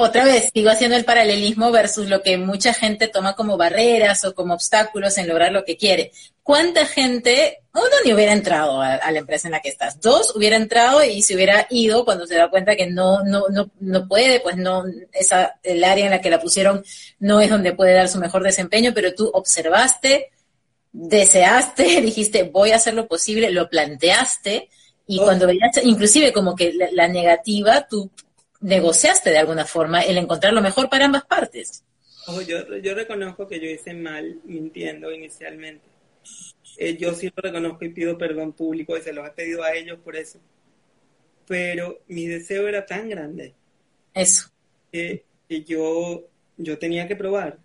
[0.00, 4.32] otra vez sigo haciendo el paralelismo versus lo que mucha gente toma como barreras o
[4.32, 6.12] como obstáculos en lograr lo que quiere.
[6.44, 10.54] ¿Cuánta gente, uno ni hubiera entrado a, la empresa en la que estás, dos hubiera
[10.54, 14.38] entrado y se hubiera ido cuando se da cuenta que no, no, no, no puede,
[14.38, 16.84] pues no, esa, el área en la que la pusieron
[17.18, 20.30] no es donde puede dar su mejor desempeño, pero tú observaste,
[20.92, 24.68] deseaste, dijiste voy a hacer lo posible, lo planteaste
[25.08, 28.10] y cuando veías inclusive como que la, negativa, tú
[28.60, 31.84] negociaste de alguna forma el encontrar lo mejor para ambas partes.
[32.46, 35.86] yo, yo reconozco que yo hice mal mintiendo inicialmente.
[36.76, 39.74] Eh, yo sí lo reconozco y pido perdón público y se los he pedido a
[39.74, 40.38] ellos por eso.
[41.46, 43.54] Pero mi deseo era tan grande.
[44.14, 44.50] Eso.
[44.92, 47.58] Que, que yo, yo tenía que probar.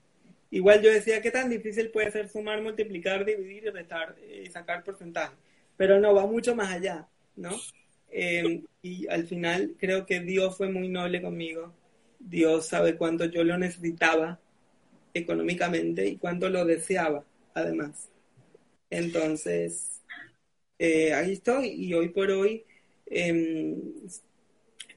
[0.49, 4.83] Igual yo decía, ¿qué tan difícil puede ser sumar, multiplicar, dividir y restar y sacar
[4.83, 5.35] porcentaje?
[5.77, 7.59] Pero no, va mucho más allá, ¿no?
[8.15, 11.73] Em, y al final creo que Dios fue muy noble conmigo.
[12.19, 14.39] Dios sabe cuánto yo lo necesitaba
[15.13, 18.09] económicamente y cuánto lo deseaba, además.
[18.91, 20.01] Entonces,
[20.77, 22.65] eh, ahí estoy y hoy por hoy
[23.07, 23.81] em,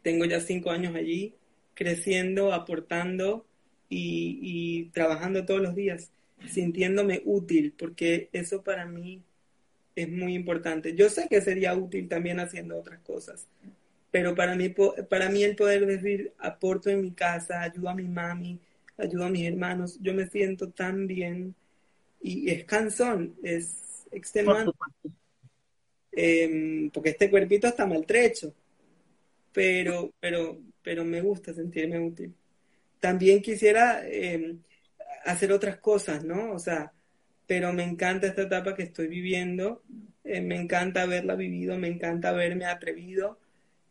[0.03, 1.35] tengo ya cinco años allí,
[1.75, 3.47] creciendo, aportando
[3.89, 6.11] y, trabajando todos los días,
[6.49, 9.23] sintiéndome útil, porque eso para mí
[9.97, 10.95] es muy importante.
[10.95, 13.49] Yo sé que sería útil también haciendo otras cosas,
[14.13, 14.73] pero para mí,
[15.09, 18.61] para mí el poder decir, aporto en mi casa, ayudo a mi mami,
[18.97, 21.55] ayudo a mis hermanos, yo me siento tan bien
[22.23, 24.73] y es cansón, es extenuante.
[26.13, 28.55] Em, porque este cuerpito está maltrecho,
[29.53, 32.33] pero, pero, pero me gusta sentirme útil
[33.01, 34.59] también quisiera em,
[35.25, 36.53] hacer otras cosas, ¿no?
[36.53, 36.93] O sea,
[37.47, 39.83] pero me encanta esta etapa que estoy viviendo,
[40.25, 43.39] eh, me encanta haberla vivido, me encanta haberme atrevido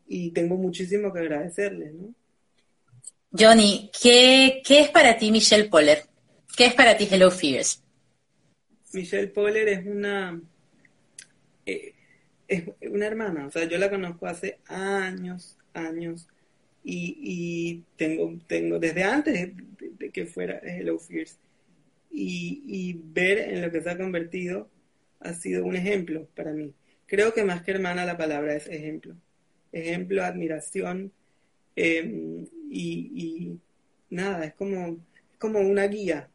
[0.06, 2.14] y tengo muchísimo que agradecerles, ¿no?
[3.32, 6.04] Johnny, ¿qué, ¿qué es para ti Michelle Poller?
[6.56, 7.82] ¿Qué es para ti Hello Fears?
[8.92, 10.40] Michelle Poller es una
[11.66, 11.92] eh,
[12.48, 16.28] es una hermana, o sea, yo la conozco hace años, años,
[16.88, 19.52] y, tengo, tengo desde antes
[19.98, 21.36] de, que fuera Hello Fears.
[22.18, 24.70] Y, y, ver en lo que se ha convertido
[25.20, 26.72] ha sido un ejemplo para mí.
[27.06, 29.14] Creo que más que hermana la palabra es ejemplo.
[29.70, 31.12] Ejemplo, admiración
[31.76, 33.58] em, y,
[34.08, 34.98] nada, es como,
[35.38, 36.30] como una guía.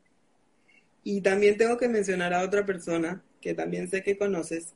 [1.04, 4.76] Y también tengo que mencionar a otra persona que también sé que conoces,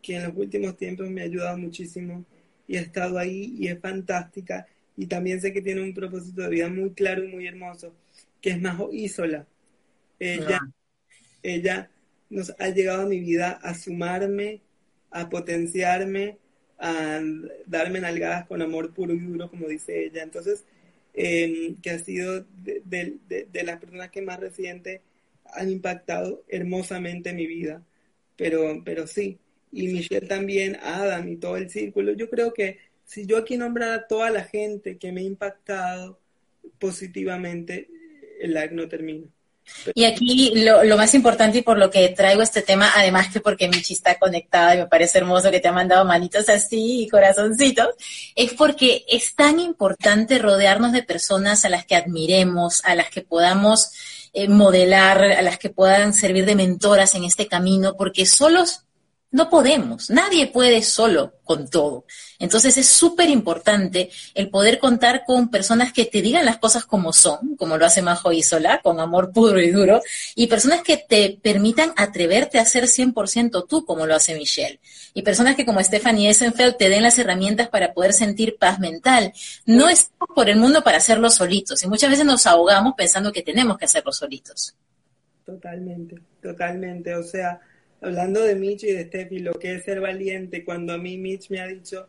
[0.00, 2.24] que en los últimos tiempos me ha ayudado muchísimo
[2.68, 4.66] y ha estado ahí y es fantástica
[4.96, 7.92] y también sé que tiene un propósito de vida muy claro y muy hermoso,
[8.40, 9.46] que es Majo Isola.
[10.18, 10.60] Ella,
[11.42, 11.90] ella
[12.30, 14.62] nos ha llegado a mi vida a sumarme,
[15.10, 16.38] a potenciarme,
[16.78, 17.20] a
[17.66, 20.22] darme nalgadas con amor puro y duro, como dice ella.
[20.22, 20.64] Entonces,
[21.14, 25.02] em, que ha sido de, de, las personas que más reciente
[25.44, 27.82] han impactado hermosamente mi vida.
[28.36, 29.38] Pero, pero sí,
[29.72, 32.12] y Michelle también, Adam y todo el círculo.
[32.12, 36.20] Yo creo que si yo aquí nombrara a toda la gente que me ha impactado
[36.78, 37.88] positivamente,
[38.40, 39.28] el live no termina.
[39.94, 43.68] Y aquí lo, más importante y por lo que traigo este tema, además que porque
[43.68, 47.88] Michi está conectada y me parece hermoso que te ha mandado manitos así y corazoncitos,
[48.34, 53.22] es porque es tan importante rodearnos de personas a las que admiremos, a las que
[53.22, 53.90] podamos
[54.32, 58.85] eh, modelar, a las que puedan servir de mentoras en este camino, porque solos
[59.32, 62.04] No podemos, nadie puede solo con todo.
[62.38, 67.12] Entonces es súper importante el poder contar con personas que te digan las cosas como
[67.12, 70.00] son, como lo hace Majo Isola, con amor puro y duro,
[70.36, 74.80] y personas que te permitan atreverte a ser 100% tú, como lo hace Michelle.
[75.12, 79.32] Y personas que como Stephanie Essenfeld te den las herramientas para poder sentir paz mental.
[79.66, 83.42] No estamos por el mundo para hacerlo solitos, y muchas veces nos ahogamos pensando que
[83.42, 84.74] tenemos que hacerlo solitos.
[85.44, 87.14] Totalmente, totalmente.
[87.14, 87.60] O sea,
[88.00, 91.50] hablando de Mitch y de Steffi, lo que es ser valiente, cuando a mí Mitch
[91.50, 92.08] me ha dicho,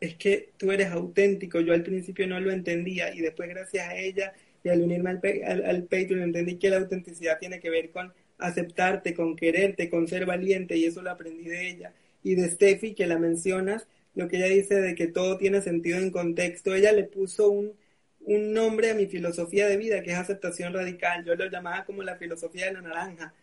[0.00, 3.96] es que tú eres auténtico, yo al principio no lo entendía y después gracias a
[3.96, 8.12] ella y al unirme al, al, Patreon entendí que la autenticidad tiene que ver con
[8.38, 11.92] aceptarte, con quererte, con ser valiente y eso lo aprendí de ella.
[12.22, 15.98] Y de Steffi, que la mencionas, lo que ella dice de que todo tiene sentido
[15.98, 17.74] en contexto, ella le puso un,
[18.20, 21.24] un nombre a mi filosofía de vida, que es aceptación radical.
[21.24, 23.34] Yo lo llamaba como la filosofía de la naranja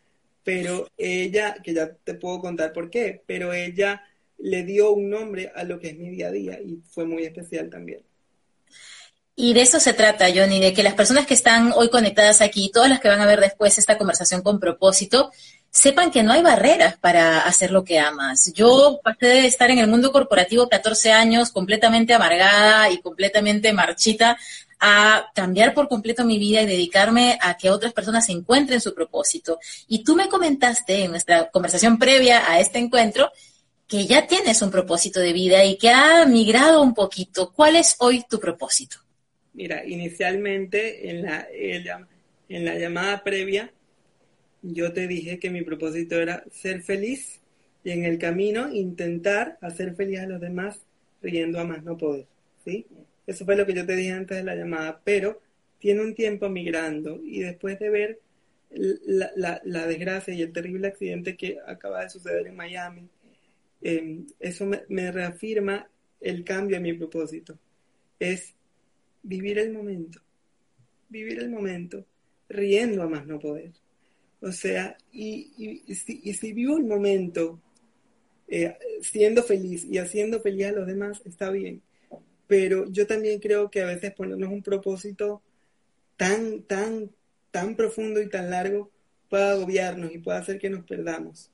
[0.44, 4.04] pero ella, que ya te puedo contar por qué, pero ella
[4.38, 7.24] le dio un nombre a lo que es mi día a día y fue muy
[7.24, 8.02] especial también.
[9.36, 12.70] Y de eso se trata, Johnny, de que las personas que están hoy conectadas aquí,
[12.72, 15.32] todas las que van a ver después esta conversación con propósito,
[15.70, 18.52] sepan que no hay barreras para hacer lo que amas.
[18.54, 24.38] Yo pasé de estar en el mundo corporativo 14 años completamente amargada y completamente marchita
[24.82, 29.60] a cambiar por completo mi vida y dedicarme a que otras personas encuentren su propósito.
[29.88, 33.32] Y tú me comentaste en nuestra conversación previa a este encuentro
[33.88, 37.54] que ya tienes un propósito de vida y que ha migrado un poquito.
[37.54, 38.98] ¿Cuál es hoy tu propósito?
[39.54, 43.72] Mira, inicialmente en la, en la llamada previa,
[44.64, 47.40] yo te dije que mi propósito era ser feliz
[47.84, 50.80] y en el camino intentar hacer feliz a los demás
[51.22, 52.26] riendo a más no poder.
[52.66, 52.88] ¿sí?
[53.32, 55.40] Eso fue lo que yo te dije antes de la llamada, pero
[55.80, 58.20] tiene un tiempo migrando y después de ver
[58.70, 63.08] la, desgracia y el terrible accidente que acaba de suceder en Miami,
[63.82, 65.88] em, eso me, reafirma
[66.20, 67.58] el cambio en mi propósito.
[68.20, 68.54] Es
[69.24, 70.20] vivir el momento,
[71.08, 72.06] vivir el momento,
[72.50, 73.72] riendo a más no poder.
[74.42, 77.62] O sea, y, si, vivo el momento
[78.50, 81.82] eh, siendo feliz y haciendo feliz a los demás, está bien
[82.52, 85.42] pero yo también creo que a veces ponernos un propósito
[86.18, 87.10] tan, tan,
[87.50, 88.92] tan profundo y tan largo
[89.30, 91.50] puede agobiarnos y puede hacer que nos perdamos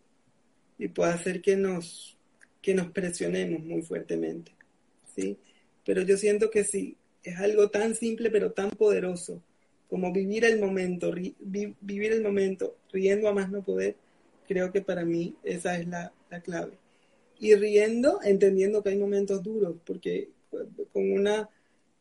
[0.79, 2.17] y puede hacer que nos,
[2.63, 4.53] que nos presionemos muy fuertemente,
[5.15, 5.37] ¿sí?
[5.85, 9.43] Pero yo siento que sí, es algo tan simple pero tan poderoso
[9.91, 13.97] como vivir el momento, vivir el momento riendo a más no poder,
[14.47, 16.73] creo que para mí esa es la, la clave.
[17.39, 21.49] Y riendo, entendiendo que hay momentos duros, porque con una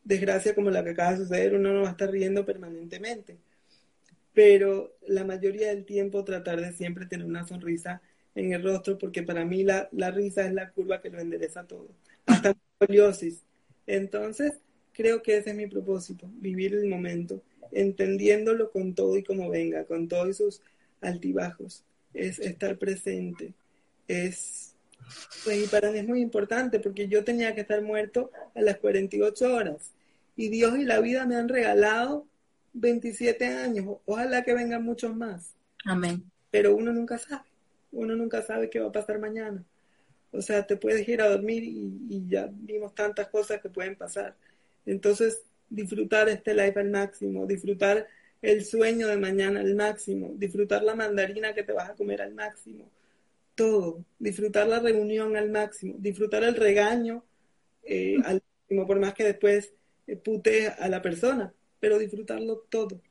[0.03, 3.37] desgracia como la que acaba de suceder, uno no va a estar riendo permanentemente.
[4.33, 8.01] Pero la mayoría del tiempo tratar de siempre tener una sonrisa
[8.35, 11.89] en el rostro, porque para mí la, risa es la curva que lo endereza todo,
[12.25, 13.43] hasta la escoliosis.
[13.87, 14.53] Entonces,
[14.93, 17.41] creo que ese es mi propósito, vivir el momento,
[17.71, 20.61] entendiéndolo con todo y como venga, con todos sus
[21.01, 21.83] altibajos.
[22.13, 23.53] Es estar presente,
[24.07, 24.75] es
[25.43, 28.77] pues y para mí es muy importante porque yo tenía que estar muerto a las
[28.77, 29.91] 48 horas.
[30.35, 32.27] Y Dios y la vida me han regalado
[32.73, 33.97] 27 años.
[34.05, 35.53] Ojalá que vengan muchos más.
[35.85, 36.23] Amén.
[36.51, 37.43] Pero uno nunca sabe.
[37.91, 39.63] Uno nunca sabe qué va a pasar mañana.
[40.31, 43.95] O sea, te puedes ir a dormir y, y ya vimos tantas cosas que pueden
[43.95, 44.35] pasar.
[44.85, 48.07] Entonces, disfrutar este life al máximo, disfrutar
[48.41, 52.33] el sueño de mañana al máximo, disfrutar la mandarina que te vas a comer al
[52.33, 52.89] máximo,
[53.57, 57.25] todo, disfrutar la reunión al máximo, disfrutar el regaño
[57.83, 59.73] eh, al máximo, por más que después
[60.05, 63.01] eh, pute a la persona, pero disfrutarlo todo.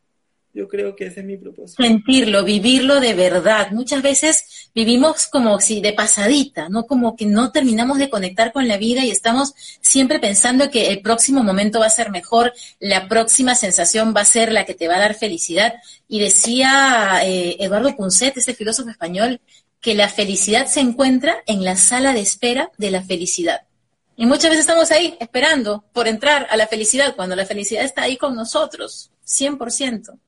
[0.54, 1.82] Yo creo que ese es mi propósito.
[1.82, 3.72] Sentirlo, vivirlo de verdad.
[3.72, 6.86] Muchas veces vivimos como si de pasadita, ¿no?
[6.86, 11.02] Como que no terminamos de conectar con la vida y estamos siempre pensando que el
[11.02, 14.88] próximo momento va a ser mejor, la próxima sensación va a ser la que te
[14.88, 15.74] va a dar felicidad.
[16.08, 19.38] Y decía eh, Eduardo Punset, ese filósofo español,
[19.86, 23.68] que la felicidad se encuentra en la sala de espera de la felicidad.
[24.16, 28.02] Y muchas veces estamos ahí esperando por entrar a la felicidad cuando la felicidad está
[28.02, 30.18] ahí con nosotros, 100%.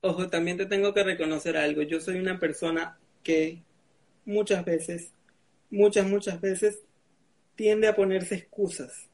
[0.00, 1.82] Ojo, también te tengo que reconocer algo.
[1.82, 3.62] Yo soy una persona que
[4.24, 5.10] muchas veces,
[5.68, 6.78] muchas, muchas veces
[7.56, 9.06] tiende a ponerse excusas,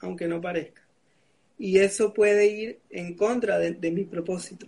[0.00, 0.86] aunque no parezca.
[1.58, 4.66] Y eso puede ir en contra de, mi propósito.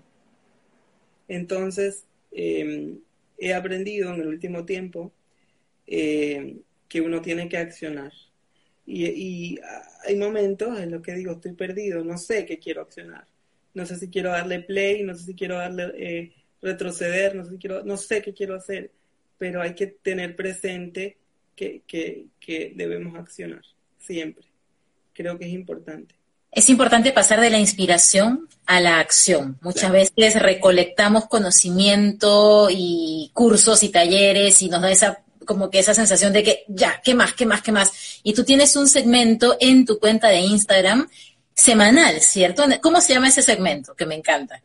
[1.29, 2.97] Entonces, eh,
[3.41, 5.13] he aprendido en el último tiempo
[5.87, 8.13] eh, que uno tiene que accionar.
[8.87, 9.59] Y,
[10.05, 13.27] hay momentos en los que digo, estoy perdido, no sé qué quiero accionar.
[13.75, 16.33] No sé si quiero darle play, no sé si quiero darle eh,
[16.63, 18.91] retroceder, no sé, quiero, no sé qué quiero hacer.
[19.39, 21.19] pero hay que tener presente
[21.57, 23.63] que, que, que debemos accionar
[23.99, 24.47] siempre.
[25.13, 26.20] Creo que es importante.
[26.53, 29.59] Es importante pasar de la inspiración a la acción.
[29.61, 35.95] Muchas veces recolectamos conocimiento y cursos y talleres y nos da esa como que esa
[35.95, 37.35] sensación de que ya, ¿qué más?
[37.35, 37.63] ¿Qué más?
[37.63, 38.21] ¿Qué más?
[38.23, 41.09] Y tú tienes un segmento en tu cuenta de Instagram
[41.55, 42.63] semanal, ¿cierto?
[42.81, 43.95] ¿Cómo se llama ese segmento?
[43.95, 44.63] Que me encanta.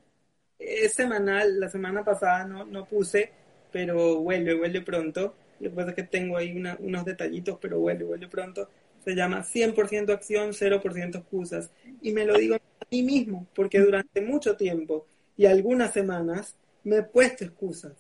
[0.60, 3.32] Es semanal, la semana pasada no, no puse,
[3.72, 5.34] pero vuelve, vuelve pronto.
[5.60, 8.70] Lo que pasa es que tengo ahí unos detallitos, pero vuelve, vuelve pronto
[9.06, 11.70] se llama 100% acción, 0% excusas.
[12.02, 15.06] Y me lo digo a mí mismo, porque durante mucho tiempo
[15.38, 17.94] y algunas semanas me he puesto excusas,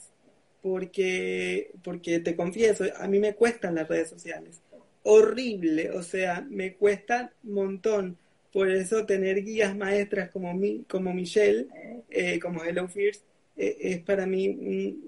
[0.61, 4.61] porque, porque te confieso, a mí me cuestan las redes sociales.
[5.03, 8.17] Horrible, o sea, me cuesta un montón.
[8.51, 11.67] Por eso tener guías maestras como, mi, como Michelle,
[12.09, 13.21] eh, como Hello Fierce,
[13.57, 15.07] eh, es para mí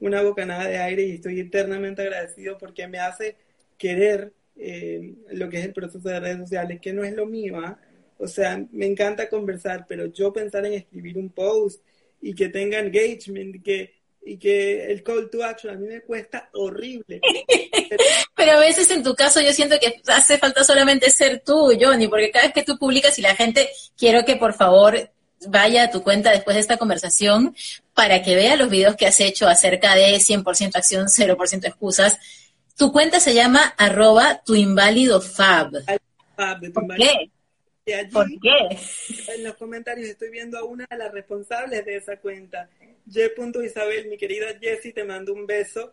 [0.00, 3.36] una bocanada de aire y estoy eternamente agradecido porque me hace
[3.78, 7.58] querer eh, lo que es el proceso de redes sociales, que no es lo mío,
[7.58, 7.78] ¿ah?
[8.18, 11.80] O sea, me encanta conversar, pero yo pensar en escribir un post
[12.20, 13.94] y que tenga engagement que,
[14.24, 17.20] y que el call to action a mí me cuesta horrible.
[18.34, 22.08] Pero, a veces en tu caso yo siento que hace falta solamente ser tú, Johnny,
[22.08, 25.10] porque cada vez que tú publicas y la gente, quiero que por favor
[25.46, 27.54] vaya a tu cuenta después de esta conversación
[27.94, 32.18] para que vea los videos que has hecho acerca de 100% acción, 0% excusas
[32.78, 35.72] tu cuenta se llama arroba tu inválido fab.
[36.72, 37.30] ¿Por qué?
[38.12, 38.78] ¿Por qué?
[39.34, 42.70] En los comentarios estoy viendo a una de las responsables de esa cuenta.
[43.64, 45.92] Isabel, mi querida Jessie, te mando un beso.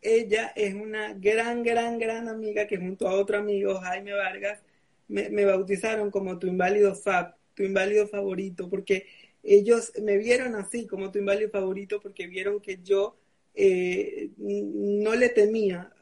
[0.00, 4.60] Ella es una gran, gran, gran amiga que junto a otro amigo, Jaime Vargas,
[5.08, 9.06] me, me bautizaron como tu inválido fab, tu inválido favorito, porque
[9.42, 13.16] ellos me vieron así como tu inválido favorito porque vieron que yo
[13.54, 15.92] eh, no le temía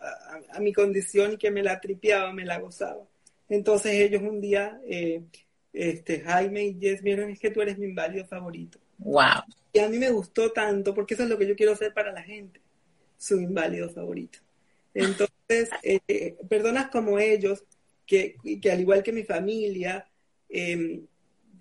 [0.52, 3.06] a, mi condición y que me la tripeaba, me la gozaba.
[3.48, 5.22] Entonces ellos un día, eh,
[5.72, 8.78] este, Jaime y Jess vieron, es que tú eres mi inválido favorito.
[8.98, 9.42] Wow.
[9.72, 12.12] Y a mí me gustó tanto, porque eso es lo que yo quiero hacer para
[12.12, 12.60] la gente,
[13.16, 14.38] su inválido favorito.
[14.94, 17.64] Entonces, eh, personas como ellos,
[18.06, 20.04] que, que al igual que mi familia,
[20.48, 21.06] em,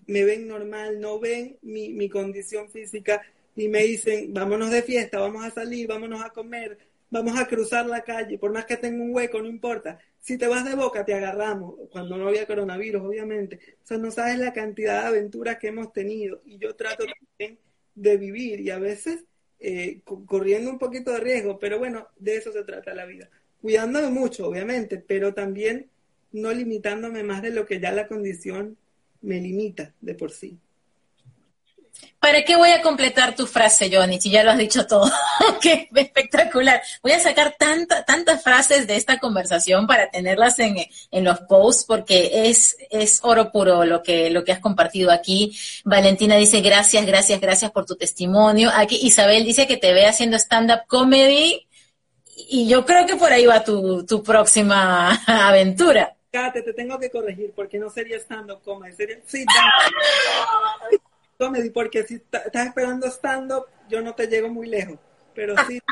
[0.07, 3.21] me ven normal, no ven mi, mi condición física
[3.59, 6.77] y me dicen, vámonos de fiesta, vamos a salir, vámonos a comer,
[7.09, 9.99] vamos a cruzar la calle, por más que tenga un hueco, no importa.
[10.21, 13.59] Si te vas de boca, te agarramos, cuando no había coronavirus, obviamente.
[13.83, 17.59] O sea, no sabes la cantidad de aventuras que hemos tenido y yo trato también
[17.95, 19.25] de vivir y a veces
[19.59, 23.29] eh, corriendo un poquito de riesgo, pero bueno, de eso se trata la vida.
[23.61, 25.89] Cuidándome mucho, obviamente, pero también
[26.31, 28.77] no limitándome más de lo que ya la condición
[29.21, 30.57] me limita de por sí.
[32.19, 34.19] ¿Para qué voy a completar tu frase, Johnny?
[34.19, 35.09] Si ya lo has dicho todo.
[35.61, 36.81] ¡Qué espectacular!
[37.01, 40.75] Voy a sacar tanta, tantas frases de esta conversación para tenerlas en,
[41.11, 45.57] en los posts porque es, es oro puro lo que, lo que has compartido aquí.
[45.85, 48.69] Valentina dice gracias, gracias, gracias por tu testimonio.
[48.75, 51.67] Aquí Isabel dice que te ve haciendo stand-up comedy
[52.49, 56.15] y yo creo que por ahí va tu, tu próxima aventura.
[56.31, 59.17] Kate, te tengo que corregir porque no sería stand-up comedy, sería
[61.39, 64.99] comedy, porque si estás esperando stand-up, yo no te llego muy lejos,
[65.33, 65.79] pero sí.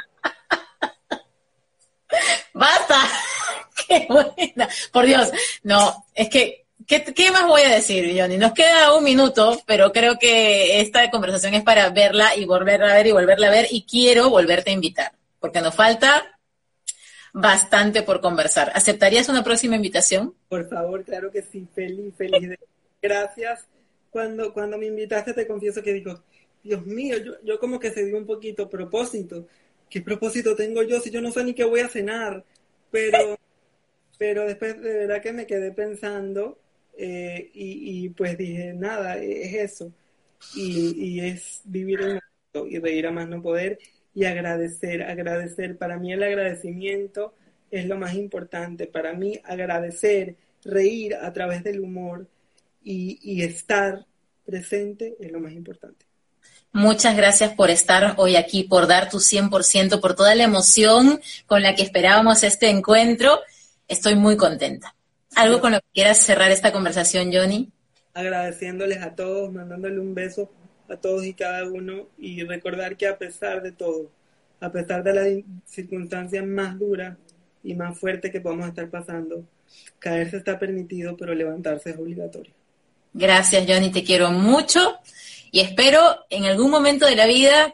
[2.54, 2.96] ¡Basta!
[3.88, 4.68] ¡Qué buena!
[4.92, 5.32] Por Dios,
[5.64, 8.38] no, es que, ¿qué, más voy a decir, Johnny?
[8.38, 12.96] Nos queda un minuto, pero creo que esta conversación es para verla y volverla a
[12.96, 16.38] ver y volverla a ver, y quiero volverte a invitar, porque nos falta
[17.32, 18.74] bastante por conversar.
[18.76, 20.36] ¿Aceptarías una próxima invitación?
[20.50, 22.60] Por favor, claro que sí, feliz, feliz.
[23.02, 23.66] Gracias
[24.18, 26.24] cuando, cuando me invitaste, te confieso que digo,
[26.64, 29.46] Dios mío, yo, yo como que se dio un poquito propósito.
[29.88, 32.44] ¿Qué propósito tengo yo si yo no sé ni qué voy a cenar?
[32.90, 33.38] Pero,
[34.18, 36.58] pero después de verdad que me quedé pensando
[36.98, 39.94] eh, y, pues dije, nada, es eso.
[40.56, 43.78] Y, y es vivir el momento y reír a más no poder
[44.16, 45.78] y agradecer, agradecer.
[45.78, 47.36] Para mí el agradecimiento
[47.70, 48.88] es lo más importante.
[48.88, 52.28] Para mí agradecer, reír a través del humor
[52.90, 54.06] y, estar
[54.46, 56.06] presente es lo más importante.
[56.72, 61.62] Muchas gracias por estar hoy aquí, por dar tu 100%, por toda la emoción con
[61.64, 63.40] la que esperábamos este encuentro.
[63.88, 64.96] Estoy muy contenta.
[65.36, 67.70] ¿Algo con lo que quieras cerrar esta conversación, Johnny?
[68.14, 70.50] Agradeciéndoles a todos, mandándole un beso
[70.90, 74.10] a todos y cada uno y recordar que a pesar de todo,
[74.62, 75.28] a pesar de las
[75.66, 77.18] circunstancias más duras
[77.64, 79.44] y más fuertes que podamos estar pasando,
[80.00, 82.57] caerse está permitido, pero levantarse es obligatorio.
[83.18, 85.00] Gracias, Johnny, te quiero mucho
[85.52, 87.74] y espero en algún momento de la vida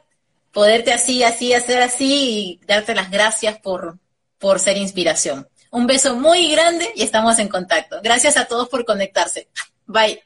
[0.54, 4.00] poderte así, así, hacer así y darte las gracias por,
[4.38, 5.50] por ser inspiración.
[5.70, 8.00] Un beso muy grande y estamos en contacto.
[8.02, 9.50] Gracias a todos por conectarse.
[9.86, 10.24] Bye.